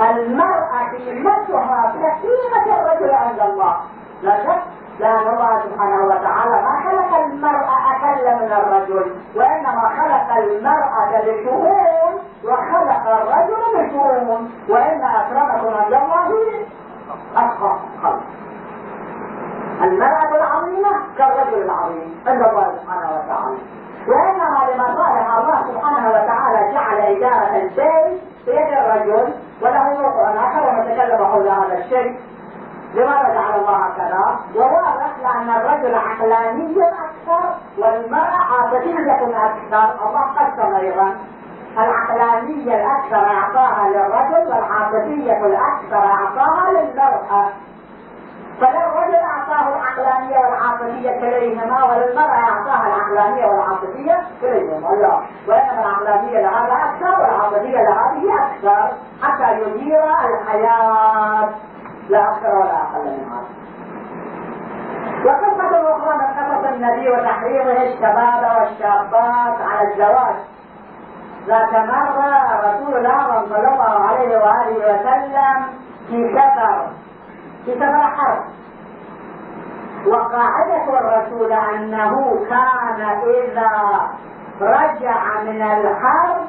[0.00, 3.76] المرأة قيمتها كقيمة الرجل عند الله.
[4.22, 4.62] لا شك.
[4.98, 13.08] لأن الله سبحانه وتعالى ما خلق المرأة أقل من الرجل وإنما خلق المرأة لشؤون وخلق
[13.08, 16.28] الرجل لشؤون وإن أكرمكم عند الله
[17.36, 17.78] أتقى.
[18.02, 18.20] خلق
[19.82, 22.22] المرأة العظيمة كالرجل العظيم.
[22.26, 23.58] عند الله سبحانه وتعالى.
[24.08, 31.26] وإنما لما صالح الله سبحانه وتعالى جعل إدارة البيت بيد الرجل وله موقع آخر ونتكلم
[31.26, 32.20] حول هذا الشيء.
[32.94, 40.06] لماذا جعل الله كذا؟ وواضح لأن الرجل عقلاني أكثر والمرأة عاطفية أكثر.
[40.06, 41.16] الله قسم أيضا.
[41.78, 46.67] العقلانية الأكثر أعطاها للرجل والعاطفية الأكثر أعطاها
[49.98, 54.88] العقلانية والعاطفية كليهما وللمرأة أعطاها العقلانية والعاطفية كليهما.
[54.88, 58.92] لا وإنما العقلانية لهذا أكثر والعاطفية لهذه أكثر
[59.22, 61.48] حتى يدير الحياة.
[62.08, 63.58] لا أكثر ولا أقل من هذا.
[65.24, 70.34] وقصة أخرى من قصص النبي وتحريضه الشباب والشابات على الزواج.
[71.46, 75.66] ذات مرة رسول الله صلى الله عليه وآله وسلم
[76.08, 76.86] في سفر
[77.64, 78.42] في سفر حرب.
[80.06, 83.70] وقاعدة الرسول أنه كان إذا
[84.60, 86.46] رجع من الحرب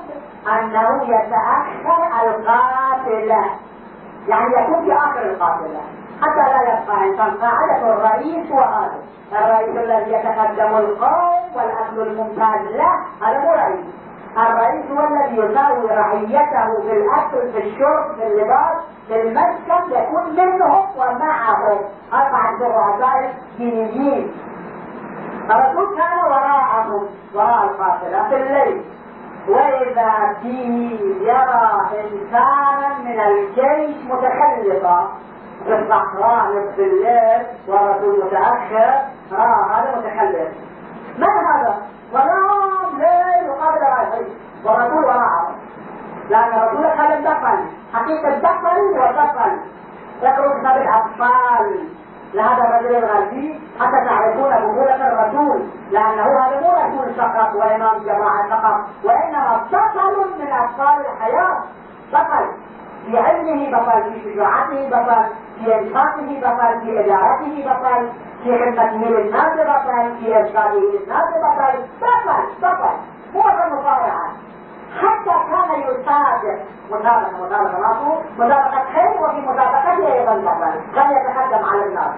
[0.48, 3.46] أنه يتأخر القافلة
[4.28, 5.82] يعني يكون في آخر القافلة
[6.22, 7.38] حتى لا يبقى إنسان.
[7.42, 9.00] قاعدة الرئيس وهذا.
[9.32, 12.94] الرئيس الذي يتقدم القوم والأكل الممتاز له
[13.28, 13.86] هذا مو رئيس.
[14.38, 18.78] الرئيس هو الذي يساوي رعيته في الأكل في الشرب في اللباس
[19.08, 21.80] في المسكن يكون منهم ومعهم
[22.14, 24.32] أربعة الرؤساء دينيين
[25.52, 28.82] الرسول كان وراءهم وراء القافلة في الليل.
[29.48, 35.08] وإذا به يرى إنسانا من الجيش متخلفا
[35.66, 39.02] في الصحراء نصف الليل ورسول متأخر
[39.32, 40.50] رأى هذا متخلف.
[41.18, 41.78] من هذا؟
[42.14, 44.28] ليل وقبل رايحين
[44.66, 45.56] ورسول وراءه
[46.30, 49.60] لأن الرسول قال الدفن حقيقة الدفن والدفن
[50.22, 51.88] يقرأ كتاب الأطفال
[52.34, 55.62] لهذا الرجل الغربي حتى تعرفون بطولة الرسول.
[55.92, 58.86] لأنه هذا مو رسول فقط وإمام جماعة فقط.
[59.04, 61.58] وإنما بطل من أبطال الحياة
[62.14, 62.48] بطل
[63.06, 65.24] في علمه بطل في شجاعته بطل
[65.60, 68.10] في إنفاقه بطل في إدارته بطل.
[68.44, 72.96] في خدمته للناس بطل في إرشاده للناس بطل بطل بطل
[73.34, 73.42] مو
[73.80, 74.30] مصارعة
[75.02, 76.60] حتى كان يسابق
[76.92, 82.16] مسابقة مسابقة ناصر مسابقة خير وفي مسابقته أيضا بطل كان يتقدم على الناس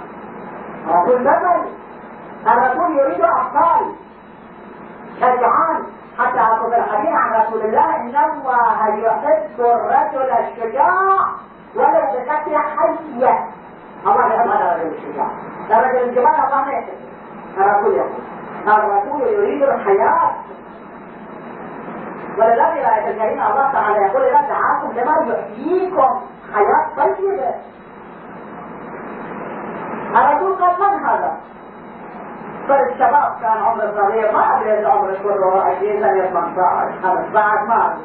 [0.88, 1.62] الرسول بطل
[2.48, 3.86] الرسول يريد أبطال
[5.20, 5.84] شجعان
[6.20, 11.26] حتى أقول الحديث عن رسول الله إن الله يحب الرجل الشجاع
[11.76, 13.48] ولو بقتل حية
[14.06, 15.28] الله يحب هذا الرجل الشجاع
[15.72, 16.90] الرجل الجبال ما يحب
[17.58, 18.22] الرسول يقول
[18.68, 20.32] الرسول يريد الحياة.
[22.38, 26.22] ولذلك الآية الكريمة الله تعالى يقول إذا دعاكم لما يحييكم
[26.54, 27.54] حياة طيبة.
[30.16, 31.38] الرسول قال من هذا؟
[32.68, 38.04] فالشباب كان عمر صغير ما أدري العمر كله 20 سنة 18 15 ما أدري.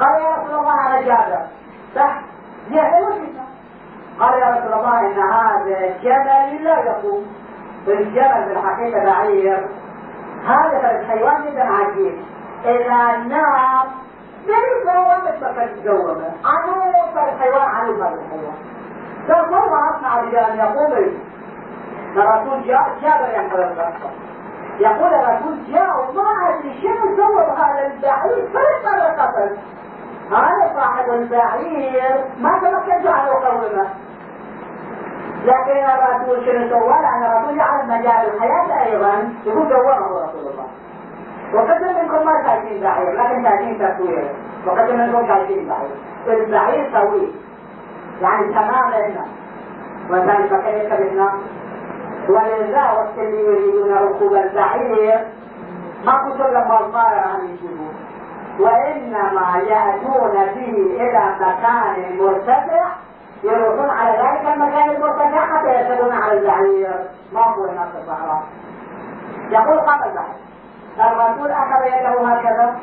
[0.00, 1.42] قال يا رسول الله أنا جابر.
[1.94, 2.20] صح؟
[2.70, 3.14] هي حلوة
[4.20, 7.26] قال يا رسول الله إن هذا الجبل لا يقوم.
[7.88, 9.68] الجبل بالحقيقة بعير.
[10.46, 12.22] هذا الحيوان جدا عجيب.
[12.64, 13.86] إذا نام
[14.46, 18.56] ليس هو مثل الجوبة عنوف الحيوان عنوف الحيوان.
[19.28, 21.12] فالله أصنع بأن يقول
[22.16, 24.10] الرسول جاء جابر القصة
[24.78, 28.48] يقول الرسول جاء وما أدري شنو سوى هذا البعير.
[28.54, 29.56] مرة قتل
[30.30, 33.88] هذا صاحب البعير ما تمكن جعله قومه
[35.44, 39.34] لكن الرسول شنو سوى؟ لأن الرسول جعل مجال الحياة أيضا.
[39.46, 40.66] يقول جوره رسول الله.
[41.54, 44.28] وقدر منكم ما شايفين بعير لكن شايفين تصوير
[44.66, 46.40] وقدر منكم شايفين بعير.
[46.40, 47.32] البعير طويل
[48.22, 49.26] يعني تماما
[50.10, 51.32] وذلك كيف بنا؟
[52.28, 55.26] ولذا وقت اللي يريدون ركوب البعير
[56.04, 57.94] ما كتب لما الطائر عن يجيبون
[58.60, 62.86] وإنما يأتون به إلى مكان مرتفع
[63.44, 66.94] يروحون على ذلك المكان المرتفع حتى يركبون على البعير
[67.32, 68.42] ما هو هناك الصحراء؟
[69.50, 70.44] يقول قبل ذلك
[71.00, 72.76] الرسول أخذ يده هكذا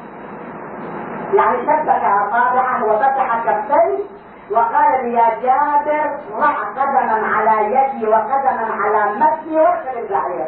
[1.33, 4.03] يعني شبك أصابعه وفتح كفيه
[4.51, 10.47] وقال لي يا جابر ضع قدما على يدي وقدما على متني واركب البعير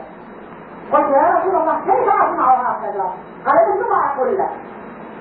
[0.93, 3.03] قلت يا رسول الله كيف أصنع هكذا؟
[3.45, 4.49] قال مثل ما أقول لك.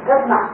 [0.08, 0.48] اسمع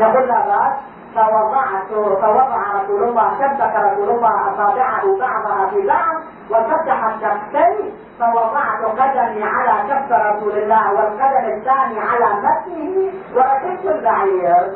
[0.00, 0.72] يقول لا
[1.14, 1.88] فوضعت
[2.20, 6.16] فوضع رسول الله شبك رسول الله أصابعه بعضها في بعض
[6.50, 14.72] وفتح كفيه فوضعت قدمي على كف رسول الله والقدم الثاني على متنه وركبت البعير.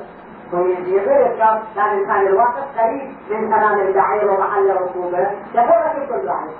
[0.53, 1.37] ويجي غير
[1.77, 5.31] لأن كان الوقت قريب من تمام البعير ومحل ركوبه.
[5.55, 6.57] يقول ركبت البعير.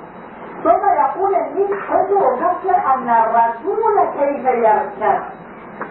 [0.65, 5.23] ثم يقول اني كنت أفكر أن الرسول كيف يركب؟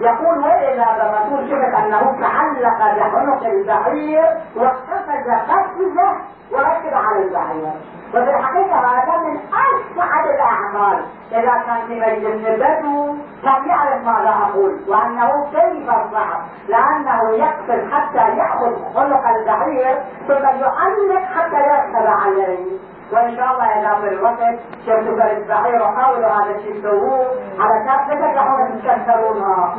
[0.01, 4.25] يقول وإذا الرسول شفت أنه تعلق بعنق البعير
[4.55, 6.11] وقفز قفزه
[6.51, 7.73] وركب على البعير.
[8.13, 11.05] وفي الحقيقة هذا من أسعد الأعمال.
[11.31, 18.37] إذا كان في مجلس البدو كان يعرف ماذا أقول وأنه كيف الصعب لأنه يقفز حتى
[18.37, 22.77] يأخذ عنق البعير ثم يعلق حتى يركب عليه.
[23.11, 27.25] وإن شاء الله إذا في الوقت شفتوا بلد بعير وحاولوا هذا الشيء تسووه
[27.59, 29.77] على كاف تتجعون تكسرونها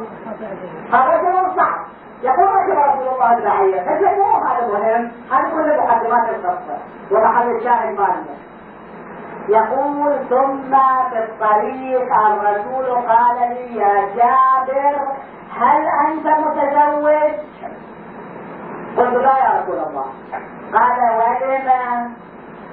[0.93, 1.79] هذا شيء صعب.
[2.23, 3.35] يقول رسول رسول الله
[3.67, 6.79] لكن مو هذا مهم هذه كل مقدمات القصة.
[7.11, 8.37] ومحل الشاهد مالنا
[9.49, 10.77] يقول ثم
[11.11, 14.97] في الطريق الرسول قال لي يا جابر
[15.61, 17.33] هل أنت متزوج؟
[18.97, 20.07] قلت لا يا رسول الله.
[20.73, 22.11] قال ولما؟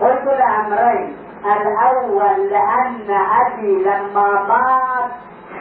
[0.02, 5.12] قلت لأمرين الأول لأن أبي لما مات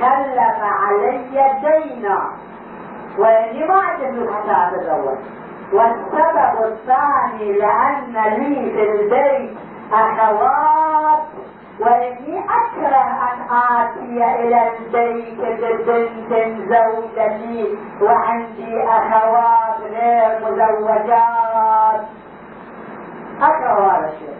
[0.01, 1.19] خلف علي
[1.63, 2.31] دينا
[3.19, 5.19] وإني ما عندي حتى أتزوج
[5.73, 9.57] والسبب الثاني لأن لي في البيت
[9.93, 11.23] أخوات
[11.81, 16.33] وإني أكره أن آتي إلى البيت ببنت
[16.69, 22.01] زوجتي وعندي أخوات غير مزوجات.
[23.43, 24.37] أكره هذا الشيء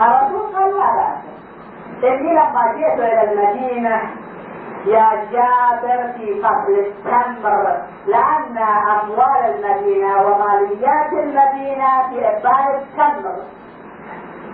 [0.00, 1.28] الرسول قال لا بأس
[2.04, 4.00] إني لما جئت إلى المدينة
[4.86, 7.76] يا جابر في فصل التمر
[8.06, 8.58] لأن
[9.02, 13.34] أموال المدينة وماليات المدينة في إبان التمر.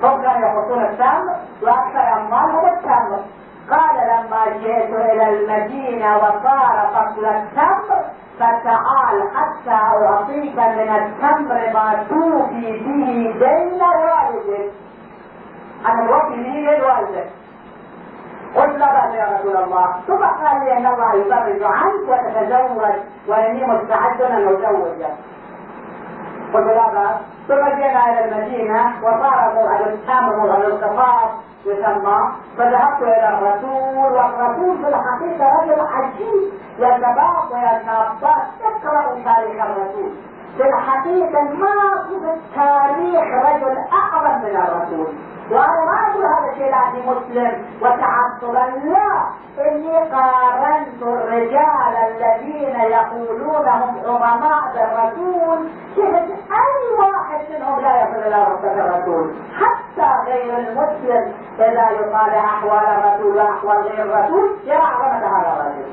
[0.02, 3.20] هم كانوا يحطون التمر وأكثر أموالهم التمر.
[3.70, 8.04] قال لما جئت إلى المدينة وصار فصل التمر
[8.38, 9.70] فتعال حتى
[10.04, 14.72] أعطيك من التمر ما توفي به دين والدك
[15.86, 17.26] أنا الوفي به دين والدك
[18.56, 22.94] قلت لا يا رسول الله ثم قال لي أن الله يفرج عنك وتتزوج
[23.28, 25.14] وإني مستعد أن أتزوجك
[26.54, 27.16] قلت لا بأس
[27.48, 31.30] ثم جئنا إلى المدينة وصار موعد التمر موعد القطاف
[31.66, 32.18] يسمى
[32.58, 36.52] فذهبت إلى الرسول والرسول في الحقيقة رجل عجيب
[37.52, 40.10] ويا شابات اقرأوا تاريخ الرسول.
[40.56, 45.06] في الحقيقة ما في التاريخ رجل أعظم من الرسول.
[45.50, 48.66] وأنا ما أقول هذا الشيء لأني مسلم وتعصبا.
[48.84, 49.26] لا
[49.68, 55.68] إني قارنت الرجال الذين يقولون هم عظماء بالرسول.
[55.96, 59.34] شفت أي واحد منهم لا يصل إلى رتبة الرسول
[60.34, 65.90] غير المسلم إذا يقال أحوال الرسول وأحوال غير الرسول يرى عظمة هذا الرجل.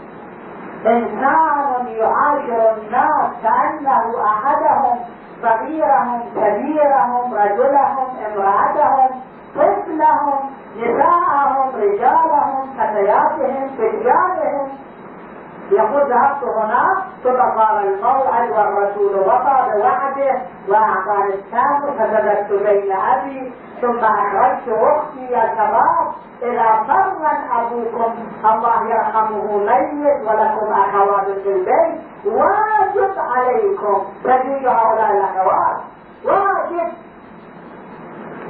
[0.86, 5.00] إنسان يعاشر الناس كأنه أحدهم
[5.42, 9.10] صغيرهم كبيرهم رجلهم امرأتهم
[9.56, 14.70] طفلهم نساءهم رجالهم فتياتهم فتيانهم
[15.72, 24.00] يقول ذهبت هناك ثم صار الموعد والرسول وفى بوعده وأعطاني التمر فسبت بين أبي ثم
[24.00, 26.14] اخرجت أختي يا شباب
[26.44, 28.14] اذا فرا أبوكم.
[28.46, 32.02] الله يرحمه ميت ولكم أخوات في البيت.
[32.26, 34.04] واجب عليكم.
[34.24, 35.78] تزيد هؤلاء الأخوات.
[36.26, 36.92] واجب.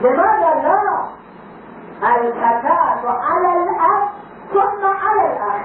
[0.02, 1.06] لماذا لا؟
[2.16, 4.08] الفتاة على الأب
[4.54, 5.62] ثم على الأخ.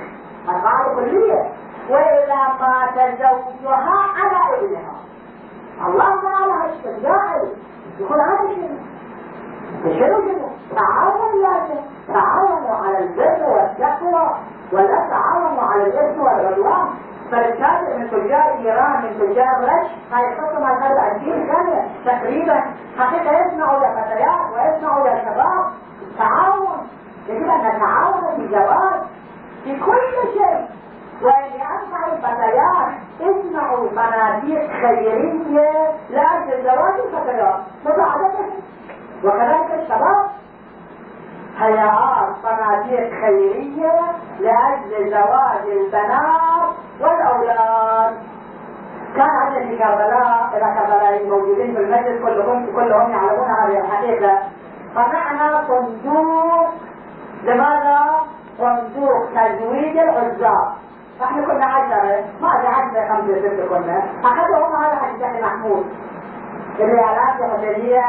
[0.48, 1.50] القاعدة كلية
[1.90, 4.96] وإذا مات زوجها على ابنها.
[5.86, 7.52] الله تعالى الشجاعي
[8.00, 8.95] يقول هذا شنو؟
[9.82, 11.80] شنو شنو؟ تعاون لازم
[12.12, 14.30] تعاونوا على البر والتقوى
[14.72, 16.86] ولا تعاونوا على الاثم والعدوان.
[17.32, 22.64] فالتاجر من تجار إيران من تجار رش هيحطوا مع عشرين ثانية تقريبا.
[22.98, 25.64] حقيقة يسمعوا يا فتيات ويسمعوا يا شباب.
[26.18, 26.88] تعاون.
[27.30, 29.00] نتعاون في الزواج
[29.64, 30.68] في كل شيء.
[31.22, 35.90] ولأنفع الفتيات اسمعوا مناديق خيرية.
[36.10, 37.60] لأجل زواج الفتيات.
[37.84, 38.50] مساعدتهم
[39.24, 40.26] وكذلك الشباب
[41.58, 44.00] هيئات صناديق خيرية
[44.40, 48.14] لأجل زواج البنات والأولاد.
[49.16, 54.38] كان عندنا في كربلاء إذا كربلاء الموجودين في المجلس كلهم كلهم يعلمون هذه الحقيقة
[54.94, 56.68] صنعنا صندوق
[57.44, 58.00] لماذا؟
[58.58, 60.68] صندوق تزويج العزاب.
[61.22, 64.02] إحنا كنا عشرة ما ادري عشرة خمسة ستة كنا.
[64.24, 65.86] احدهم هذا حديث محمود.
[66.80, 68.00] اللي الان في حسينية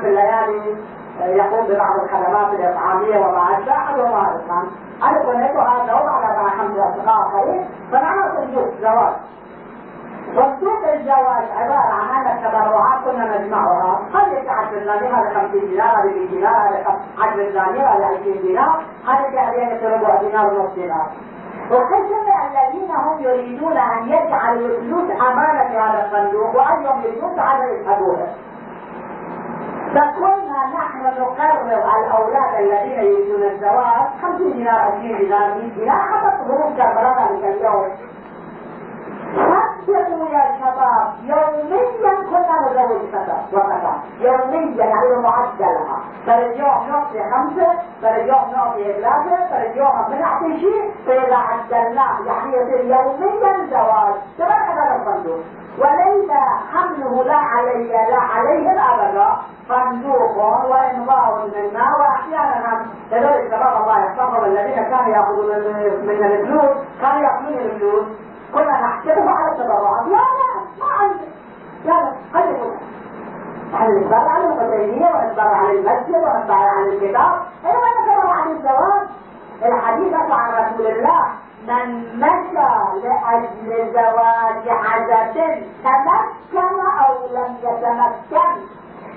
[0.00, 0.76] في الليالي
[1.20, 4.66] يقوم ببعض الخدمات الإطعامية وما أشبه أحدهم هذا الإسلام
[5.02, 9.14] أنا كنت هذا وعلى مع خمسة أصدقاء آخرين فنعمل صندوق زواج
[10.36, 14.00] صندوق الزواج عبارة عن أن التبرعات كنا نجمعها.
[14.14, 18.84] هذه 10 دنانير هذا 50 دينار هذه 100 دينار هذا 10 دنانير هذا 20 دينار.
[19.06, 21.06] هذه تقريبا ربع دينار ونص دينار.
[21.70, 25.10] وقسم الذين هم يريدون أن يجعلوا الفلوس
[25.68, 28.26] في هذا الصندوق وأيهم الفلوس هذا يسحبوها
[29.94, 36.48] فكنا نحن نقرر على الأولاد الذين يريدون الزواج 50 دينار 20 دينار 100 دينار حسب
[36.48, 37.44] ظروف كربلاء ذلك
[39.94, 47.68] يا شباب يوميا كنا نزوج فتاة وفتاة يوميا يعني معدلها فاليوم نعطي خمسة
[48.02, 55.40] فاليوم نعطي ثلاثة فاليوم بنعطي شيء فإذا عدلناه يعني يصير يوميا زواج تبقى هذا الصندوق
[55.78, 56.30] وليس
[56.72, 59.28] حمله لا علي لا عليهم ابدا
[59.68, 60.36] صندوق
[60.70, 65.46] وانضاء منا واحيانا هذول الشباب الله يحفظهم الذين كانوا ياخذون
[66.06, 66.70] من الفلوس
[67.00, 68.06] كانوا ياخذون الفلوس
[68.54, 70.06] كنا نحسبه على التبرعات.
[70.06, 71.24] لا لا ما عندي.
[71.84, 72.52] لا لا خلي
[73.72, 74.42] نحن نتبرع عن
[75.14, 77.32] ونتبرع عن المسجد ونتبرع عن الكتاب.
[77.64, 79.08] أيوه نتبرع عن الزواج.
[79.64, 81.24] الحديث عن رسول الله
[81.68, 82.70] من مشى
[83.02, 88.60] لأجل زواج عزة تمكن أو لم يتمكن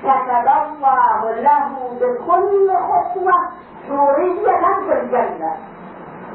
[0.04, 1.68] كتب الله له
[2.02, 3.34] بكل خطوة
[3.90, 5.56] حورية في الجنة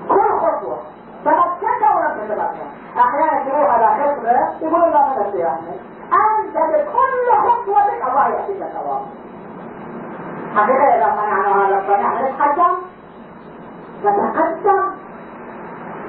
[0.09, 0.79] كل خطوة
[1.25, 2.69] تمكنت أو لم تتمكن
[2.99, 4.31] أحيانا تروح على خطبة
[4.61, 4.83] يقول
[5.39, 5.59] الصيام
[6.13, 9.03] أنت بكل خطوة الله يعطيك ثواب
[10.57, 12.77] حقيقة إذا صنعنا هذا الصنع نتقدم.
[14.05, 14.91] نتقدم.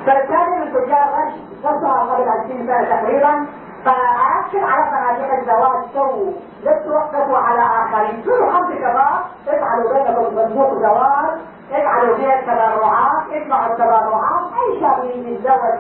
[0.06, 3.46] فكان من تجار غش وصل قبل 20 سنة تقريبا.
[3.86, 6.32] فأكد على صناديق الزواج سووا
[6.64, 8.24] لا توقفوا على آخرين.
[8.24, 11.40] كل خمس شباب اجعلوا بينكم صندوق زواج.
[11.72, 14.39] اجعلوا فيها التبرعات اجمعوا التبرعات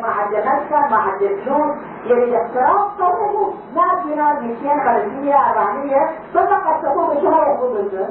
[0.01, 1.75] ما حد مسكن ما حد فلوس
[2.05, 3.53] يريد احترام طلبوا
[4.03, 8.09] دينار 200 500 400 ثم تكون بشهر الناس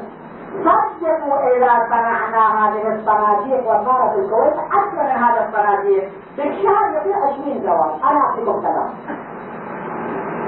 [0.64, 7.62] صدقوا إذا صنعنا هذه الصناديق وصارت الكويت أكثر من هذا الصناديق في الشهر يبيع 20
[7.62, 8.91] زواج أنا أعطيكم كلام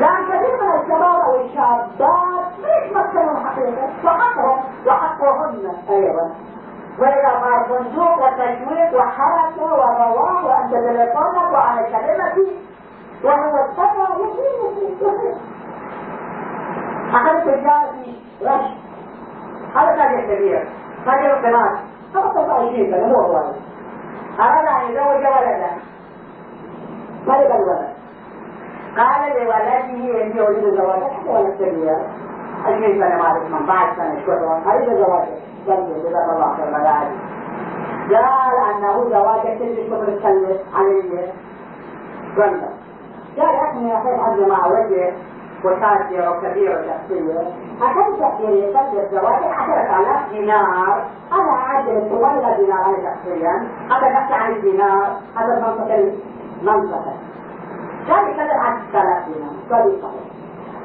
[0.00, 6.30] لأن كثير من الشباب والشابات ليش مثلوا حقيقة وحقهم وحقهن أيضا
[7.00, 12.56] صار صندوق وتشويق وحركة ورواح وأنت تليفونك وأنا كلمتي
[13.24, 13.58] وهو
[14.20, 15.34] يصير يصير
[17.14, 18.76] أحد التجار في رشد
[19.76, 20.68] هذا تاجر كبير
[21.06, 21.78] تاجر قناة
[22.14, 23.42] هذا 25 سنة مو هو
[24.40, 25.70] أراد أن يزوج ولدا
[27.26, 27.88] ملك الولد
[28.96, 31.98] قال لولده إني أريد زواجك ولد كبير
[32.66, 35.49] 20 سنة ما أعرف 18 سنة شكرا أريد زواجك.
[35.76, 37.16] جميل جزاك الله خير مداري
[38.10, 41.00] قال أنه زواجك تجي شكر تكلف علي
[42.36, 42.70] قال قال
[43.36, 45.12] يا أخي يا أخي حد مع وجه
[45.64, 47.40] وتاجر وكبير وشخصية
[47.82, 51.04] أكل شخصية يسجل الزواج عشرة آلاف دينار.
[51.32, 53.68] أنا عادل ولا دينار أنا شخصيا.
[53.90, 55.06] هذا نحكي عن الدينار
[55.36, 56.12] هذا المنطقة
[56.62, 57.12] المنطقة
[58.08, 60.19] كان يتكلم عن 6000 دينار قال صحيح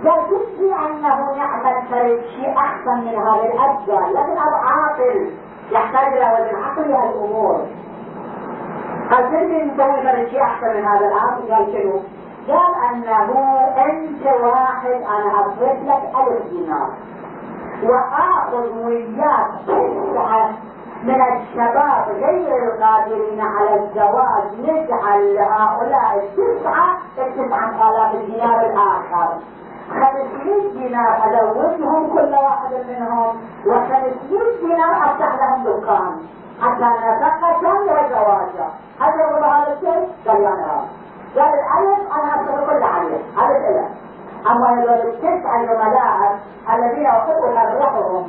[0.06, 5.32] قال تشفي أنه يعمل فريق شيء أحسن من هذا الأجل لكن أبو عاقل
[5.72, 7.66] يحتاج إلى وزن عقلي الأمور.
[9.12, 12.00] قال تدري نسوي فريق شيء أحسن من هذا العقل قال شنو؟
[12.48, 16.90] قال أنه أنت واحد أنا اضيف لك ألف دينار.
[17.84, 20.50] وآخذ وياك تسعة
[21.04, 24.60] من الشباب غير القادرين على الزواج.
[24.60, 29.38] نجعل لهؤلاء التسعة التسعة آلاف دينار الآخر.
[29.90, 33.36] خمسمائة دينار أزوجهم كل واحد منهم
[33.68, 36.16] وخمسمائة دينار أفتح لهم دكان.
[36.62, 36.90] حتى
[37.22, 38.68] نفقة وزواجا
[39.20, 40.86] يقول هذا الشيء؟ قال يا نعم
[41.36, 43.86] قال الألف أنا أكتب كل عليه ألف إلى
[44.52, 46.40] أما هذول التسعة الزملاء
[46.74, 48.28] الذين أحب أرجحهم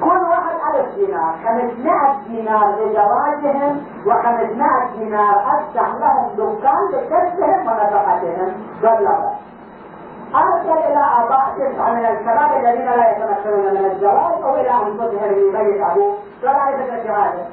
[0.00, 1.34] كل واحد ألف دينار.
[1.44, 8.52] 500 دينار لزواجهم و500 دينار أفتح لهم دكان لكسبهم ونفقتهم.
[8.82, 9.32] بلغت
[10.34, 15.82] ارسل إلى أباء تسعه من الشباب الذين لا يتمكنون من الزواج أو إلى انفسهم ليبيت
[15.90, 16.18] أبوه.
[16.42, 17.48] ولا في هذا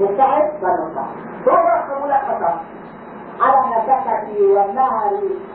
[0.00, 1.06] مبتعد بل مبتعد
[1.48, 2.44] هو يحكم
[3.40, 5.12] على نفقتي والنهر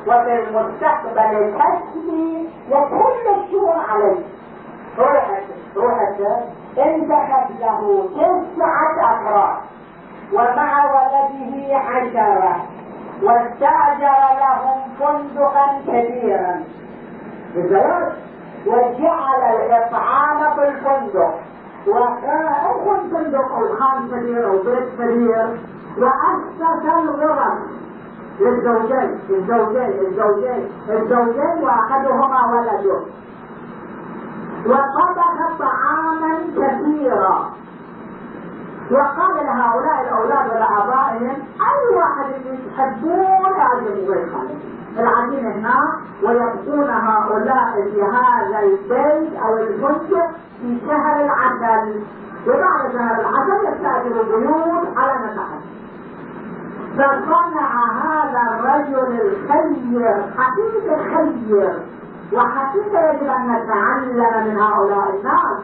[0.07, 4.23] وفي المستقبل كسبي وكل الشؤون عليه.
[4.99, 5.43] روحت
[5.75, 6.19] روحت
[6.77, 9.57] انتخب له تسعة أفراد
[10.33, 12.55] ومع ولده عشرة.
[13.23, 16.63] واستأجر لهم فندقا كبيرا.
[17.55, 18.11] الزواج
[18.67, 21.33] وجعل الإطعام في الفندق
[21.87, 22.53] وكان
[23.11, 25.47] فندق الخان كبير أو بيت كبير
[25.97, 27.53] وأسس الغرف
[28.39, 32.99] للزوجين الزوجين الزوجين الزوجين وأحدهما ولده.
[34.65, 37.51] وطبخ طعاما كثيرا.
[38.93, 41.35] وقال لهؤلاء الأولاد ولآبائهم
[41.69, 42.25] أي واحد
[42.75, 43.53] تحبون
[43.95, 44.47] بيتهم
[44.99, 50.29] العجين هناك ويبقون هؤلاء في هذا البيت أو الفندق
[50.61, 52.01] في شهر العسل.
[52.47, 55.59] وبعد شهر العسل يستأجر البيوت على نفقه
[56.97, 61.79] فصنع هذا الرجل الخير حقيقة خير
[62.33, 65.63] وحقيقة يجب أن نتعلم من هؤلاء الناس.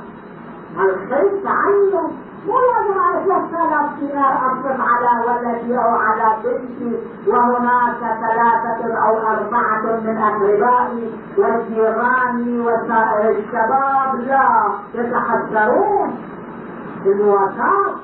[0.80, 2.29] الخير تعلم.
[2.46, 11.12] ثلاث آلاف دينار أصرف على ولدي أو على بنتي وهناك ثلاثة أو أربعة من أقربائي
[11.38, 14.64] وجيراني وسائر الشباب لا
[14.94, 16.16] يتحذرون
[17.06, 17.96] المواساة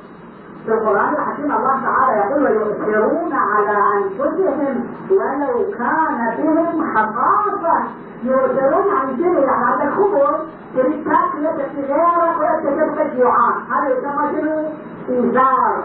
[0.65, 7.83] في القرآن الحكيم الله تعالى يقول ويؤثرون على أنفسهم ولو كان بهم خصاصة
[8.23, 14.69] يؤثرون عن خبز تريد تاكل سيجارة وانت تبقى جوعان هذا يسمى شنو؟
[15.09, 15.83] إيثار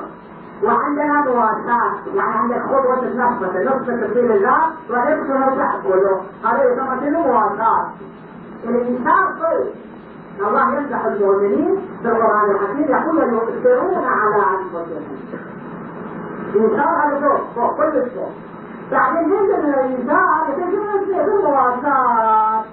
[0.62, 1.92] وعندنا مواساة.
[2.14, 4.58] يعني عندك خبز وتتنفس نصف في سبيل الله
[4.90, 7.86] ونصفه تأكله هذا يسمى شنو؟ مواساة.
[8.64, 9.72] الإيثار طيب.
[10.40, 12.86] الله يمدح المؤمنين في القرآن الحكيم.
[12.88, 15.18] يقول يؤثرون على أنفسهم.
[16.54, 18.32] إيثار هذا فوق فوق كل الفوق.
[18.90, 19.72] بعدين نزل
[21.06, 22.64] في المواساة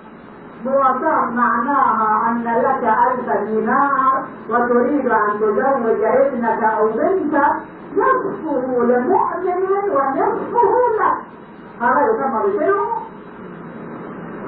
[0.65, 7.53] مواساة معناها أن لك ألف دينار وتريد أن تزوج ابنك أو بنتك
[7.97, 11.17] نصفه لمؤمن ونصفه لك
[11.81, 12.83] هذا يسمى بشنو؟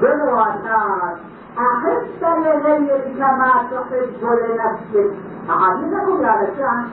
[0.00, 1.16] بالواساة
[1.58, 5.12] أحب لغيرك ما تحب لنفسك
[5.50, 6.84] أعجبكم يا الشعب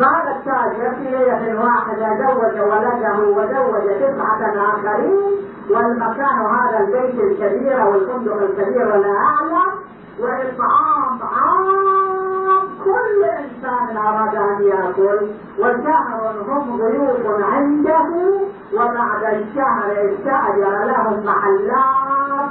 [0.00, 5.30] بعد التاجر في ليلة واحدة زوج ولده وزوج تسعة آخرين
[5.70, 9.72] والمكان هذا البيت الكبير أو الفندق الكبير ولا أعلم
[10.20, 15.26] وإطعام عام كل إنسان أراد أن يأكل
[15.58, 18.40] وشهر هم ضيوف عنده
[18.74, 22.50] وبعد الشهر استأجر لهم محلات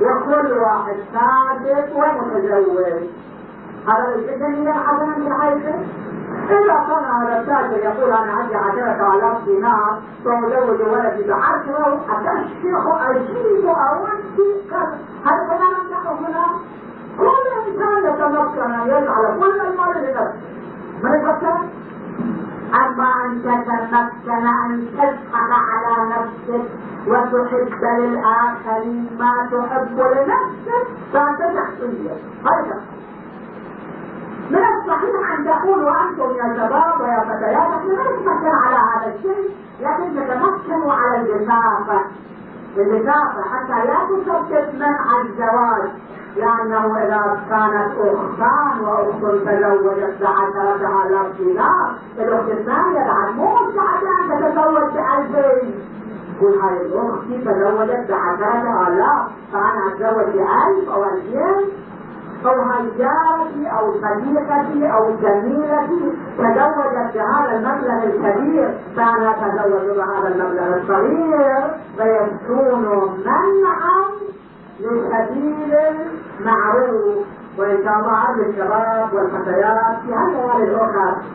[0.00, 3.02] وكل واحد صادق ومتزوج.
[3.86, 5.62] هذا الجسم هي الحسنة من حيث
[6.50, 13.66] إذا كان هذا التاجر يقول أنا عندي عشرة آلاف دينار وأزوج ولدي بعشرة أتشيخ أجيب
[13.66, 14.52] أودي
[15.24, 16.46] هل كنا نمدح هنا؟
[17.18, 20.32] كل إنسان يتمكن أن يجعل كل المال لنفسه
[21.02, 21.58] من يفكر؟
[22.74, 26.68] أما أن تتمكن أن تسحب على نفسك
[27.06, 32.10] وتحب للآخرين ما تحب لنفسك فأنت شخصية
[32.44, 32.80] هذا
[34.50, 39.50] من الصحيح أن تقولوا أنتم يا شباب ويا فتيات إحنا لا نتمكن على هذا الشيء
[39.80, 42.00] لكن تتمكنوا على اللفافه
[42.76, 45.90] اللفافه حتى لا تشتت منع الزواج
[46.36, 54.40] لأنه إذا كانت أختان وأخت تزوجت بعشرة الاف دينار الأخت الثانية بعد مو مستعده أن
[54.40, 55.74] تتزوج بألفين
[56.38, 61.72] تقول هاي الاخت تزوجت بعشرة الاف فأنا أتزوج بألف أو ألفين؟
[62.46, 68.78] أو هيجارتي أو صديقتي أو زميلتي تزوجت بهذا المبلغ الكبير.
[68.96, 71.62] فأنا أتزوج بهذا المبلغ الصغير.
[71.96, 72.82] فيكون
[73.26, 74.04] منعا
[74.80, 75.74] لسبيل
[76.40, 77.26] المعروف.
[77.58, 80.14] وإن شاء الله عز الشباب والفتيات في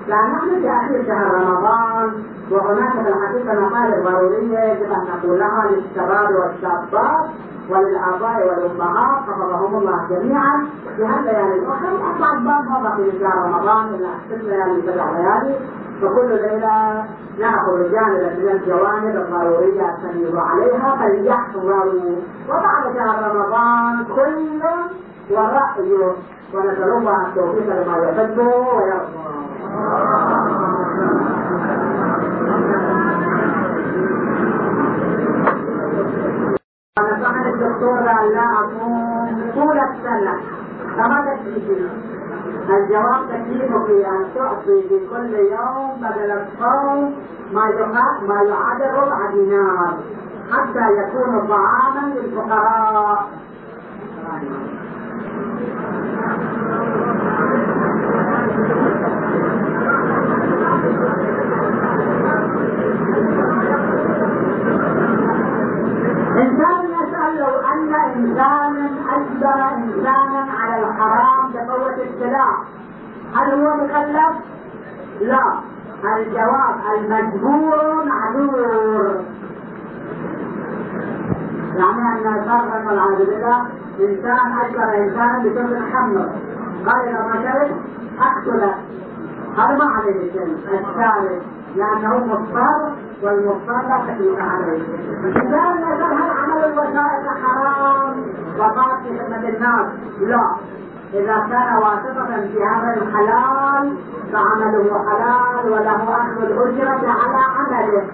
[0.07, 2.23] لأن نحن في أخير شهر رمضان.
[2.51, 7.25] وهناك في الحقيقة مقالب ضرورية يجب أن نقولها للشباب والشابات
[7.69, 10.67] وللآباء والأمهات حفظهم الله جميعا
[10.97, 15.55] في هالليالي الأخرى أصعب بابها بقي شهر رمضان؟ إلى ست ليالي سبع ليالي.
[16.01, 17.05] فكل ليلة
[17.39, 22.15] نأخذ جانبا من الجوانب الضرورية التمييز عليها فليحفظوا.
[22.49, 24.61] وبعد شهر رمضان كل
[25.31, 26.11] ورأيه
[26.53, 29.26] ونسأل الله التوفيق لما يحب ويرضى.
[36.97, 38.47] ونصحني الدكتور بأن لا
[42.69, 47.15] الجواب تكليفك أن تعطي في كل يوم بدل الصوم.
[47.53, 47.63] ما
[48.27, 49.97] ما يعادل ربع دينار
[50.51, 53.27] حتى يكون طعاما للفقراء.
[66.37, 72.57] إنسان يسأل لو أن إنسانا أجبر إنسانا على الحرام بقوة السلاح
[73.35, 74.37] هل هو مكلف؟
[75.21, 75.53] لا.
[76.17, 79.21] الجواب المجبور معذور.
[81.75, 83.65] يعني أن فرق والعياذ بالله
[83.99, 86.29] إنسان أجبر إنسانا بشرب الخمر
[86.85, 87.71] قال إذا ما شرب
[88.21, 88.75] أقتله.
[89.57, 90.31] هذا ما عليه
[90.79, 91.43] الثالث
[91.75, 92.91] لأنه مضطر
[94.07, 94.83] تكليف عليه.
[95.23, 98.15] يقول هل عمل الوسائط حرام؟
[98.59, 99.87] وقال في خدمة الناس.
[100.21, 100.55] لا.
[101.13, 103.97] إذا كان واسطة في هذا الحلال
[104.33, 108.05] فعمله حلال وله أخذ الأجرة على عمله.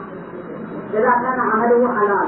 [0.94, 2.28] إذا كان عمله حلال.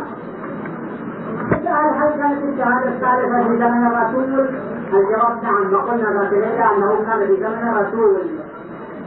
[1.49, 4.49] سأل هل كانت الشهادة الثالثة في زمن الرسول؟
[4.93, 8.44] الجواب نعم وقلنا ذات ليلة أنه كان في زمن الرسول.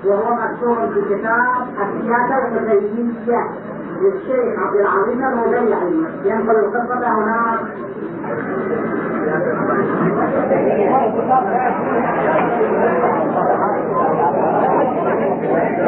[0.05, 3.51] وهو مكتوب في كتاب السياسة التدريسية
[4.01, 7.61] للشيخ عبد العظيم الهذيلي ينقل القصة هناك.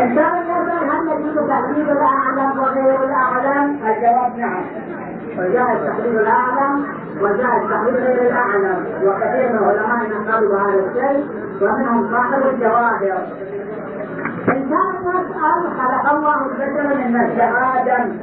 [0.02, 4.62] إنسان يسأل هل يجوز تحديد الأعلام وغير الأعلام؟ الجواب نعم.
[5.38, 6.84] وجاء التحليل الأعلم
[7.20, 11.26] وجاء التحليل غير الأعلم وكثير من علمائنا قالوا هذا الشيء
[11.62, 13.26] ومنهم صاحب الجواهر.
[15.14, 17.40] خلق الله البشر من نفس
[17.76, 18.18] آدم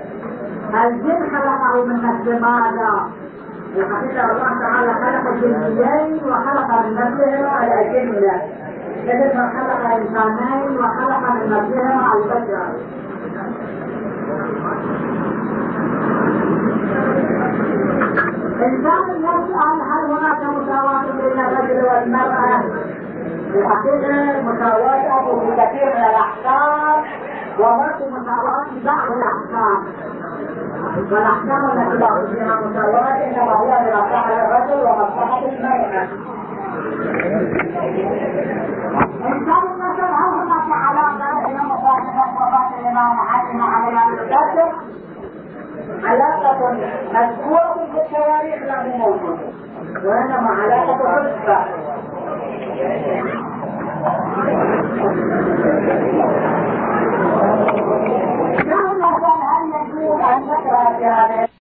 [0.85, 3.09] الجن خلقه من نفس ماذا؟
[3.75, 8.41] الحقيقة الله تعالى خلق الجنيين وخلق من نفسهما الجنه
[9.05, 12.67] مثل ما خلق انسانين وخلق من نفسهما البشر
[18.65, 22.63] إنسان يسأل هل هناك مساواة بين الرجل والمرأة؟
[23.55, 27.03] الحقيقة مساواة في كثير من الأحكام
[27.59, 29.83] وهناك مساواة في بعض الأحكام
[31.11, 36.07] والأحكام التي لا فيها مساواة إنما هي لمصلحة الرجل ومصلحة المرأة
[39.27, 44.71] إنسان يسأل هل هناك علاقة بين مصالحة وفاة الإمام علي مع الإمام الكاتب؟
[46.03, 46.71] علاقة
[47.13, 49.47] مذكورة في التواريخ لا موجودة
[50.05, 51.65] وإنما علاقة حسبة
[52.27, 52.35] どう
[58.99, 61.66] もありがとうございました。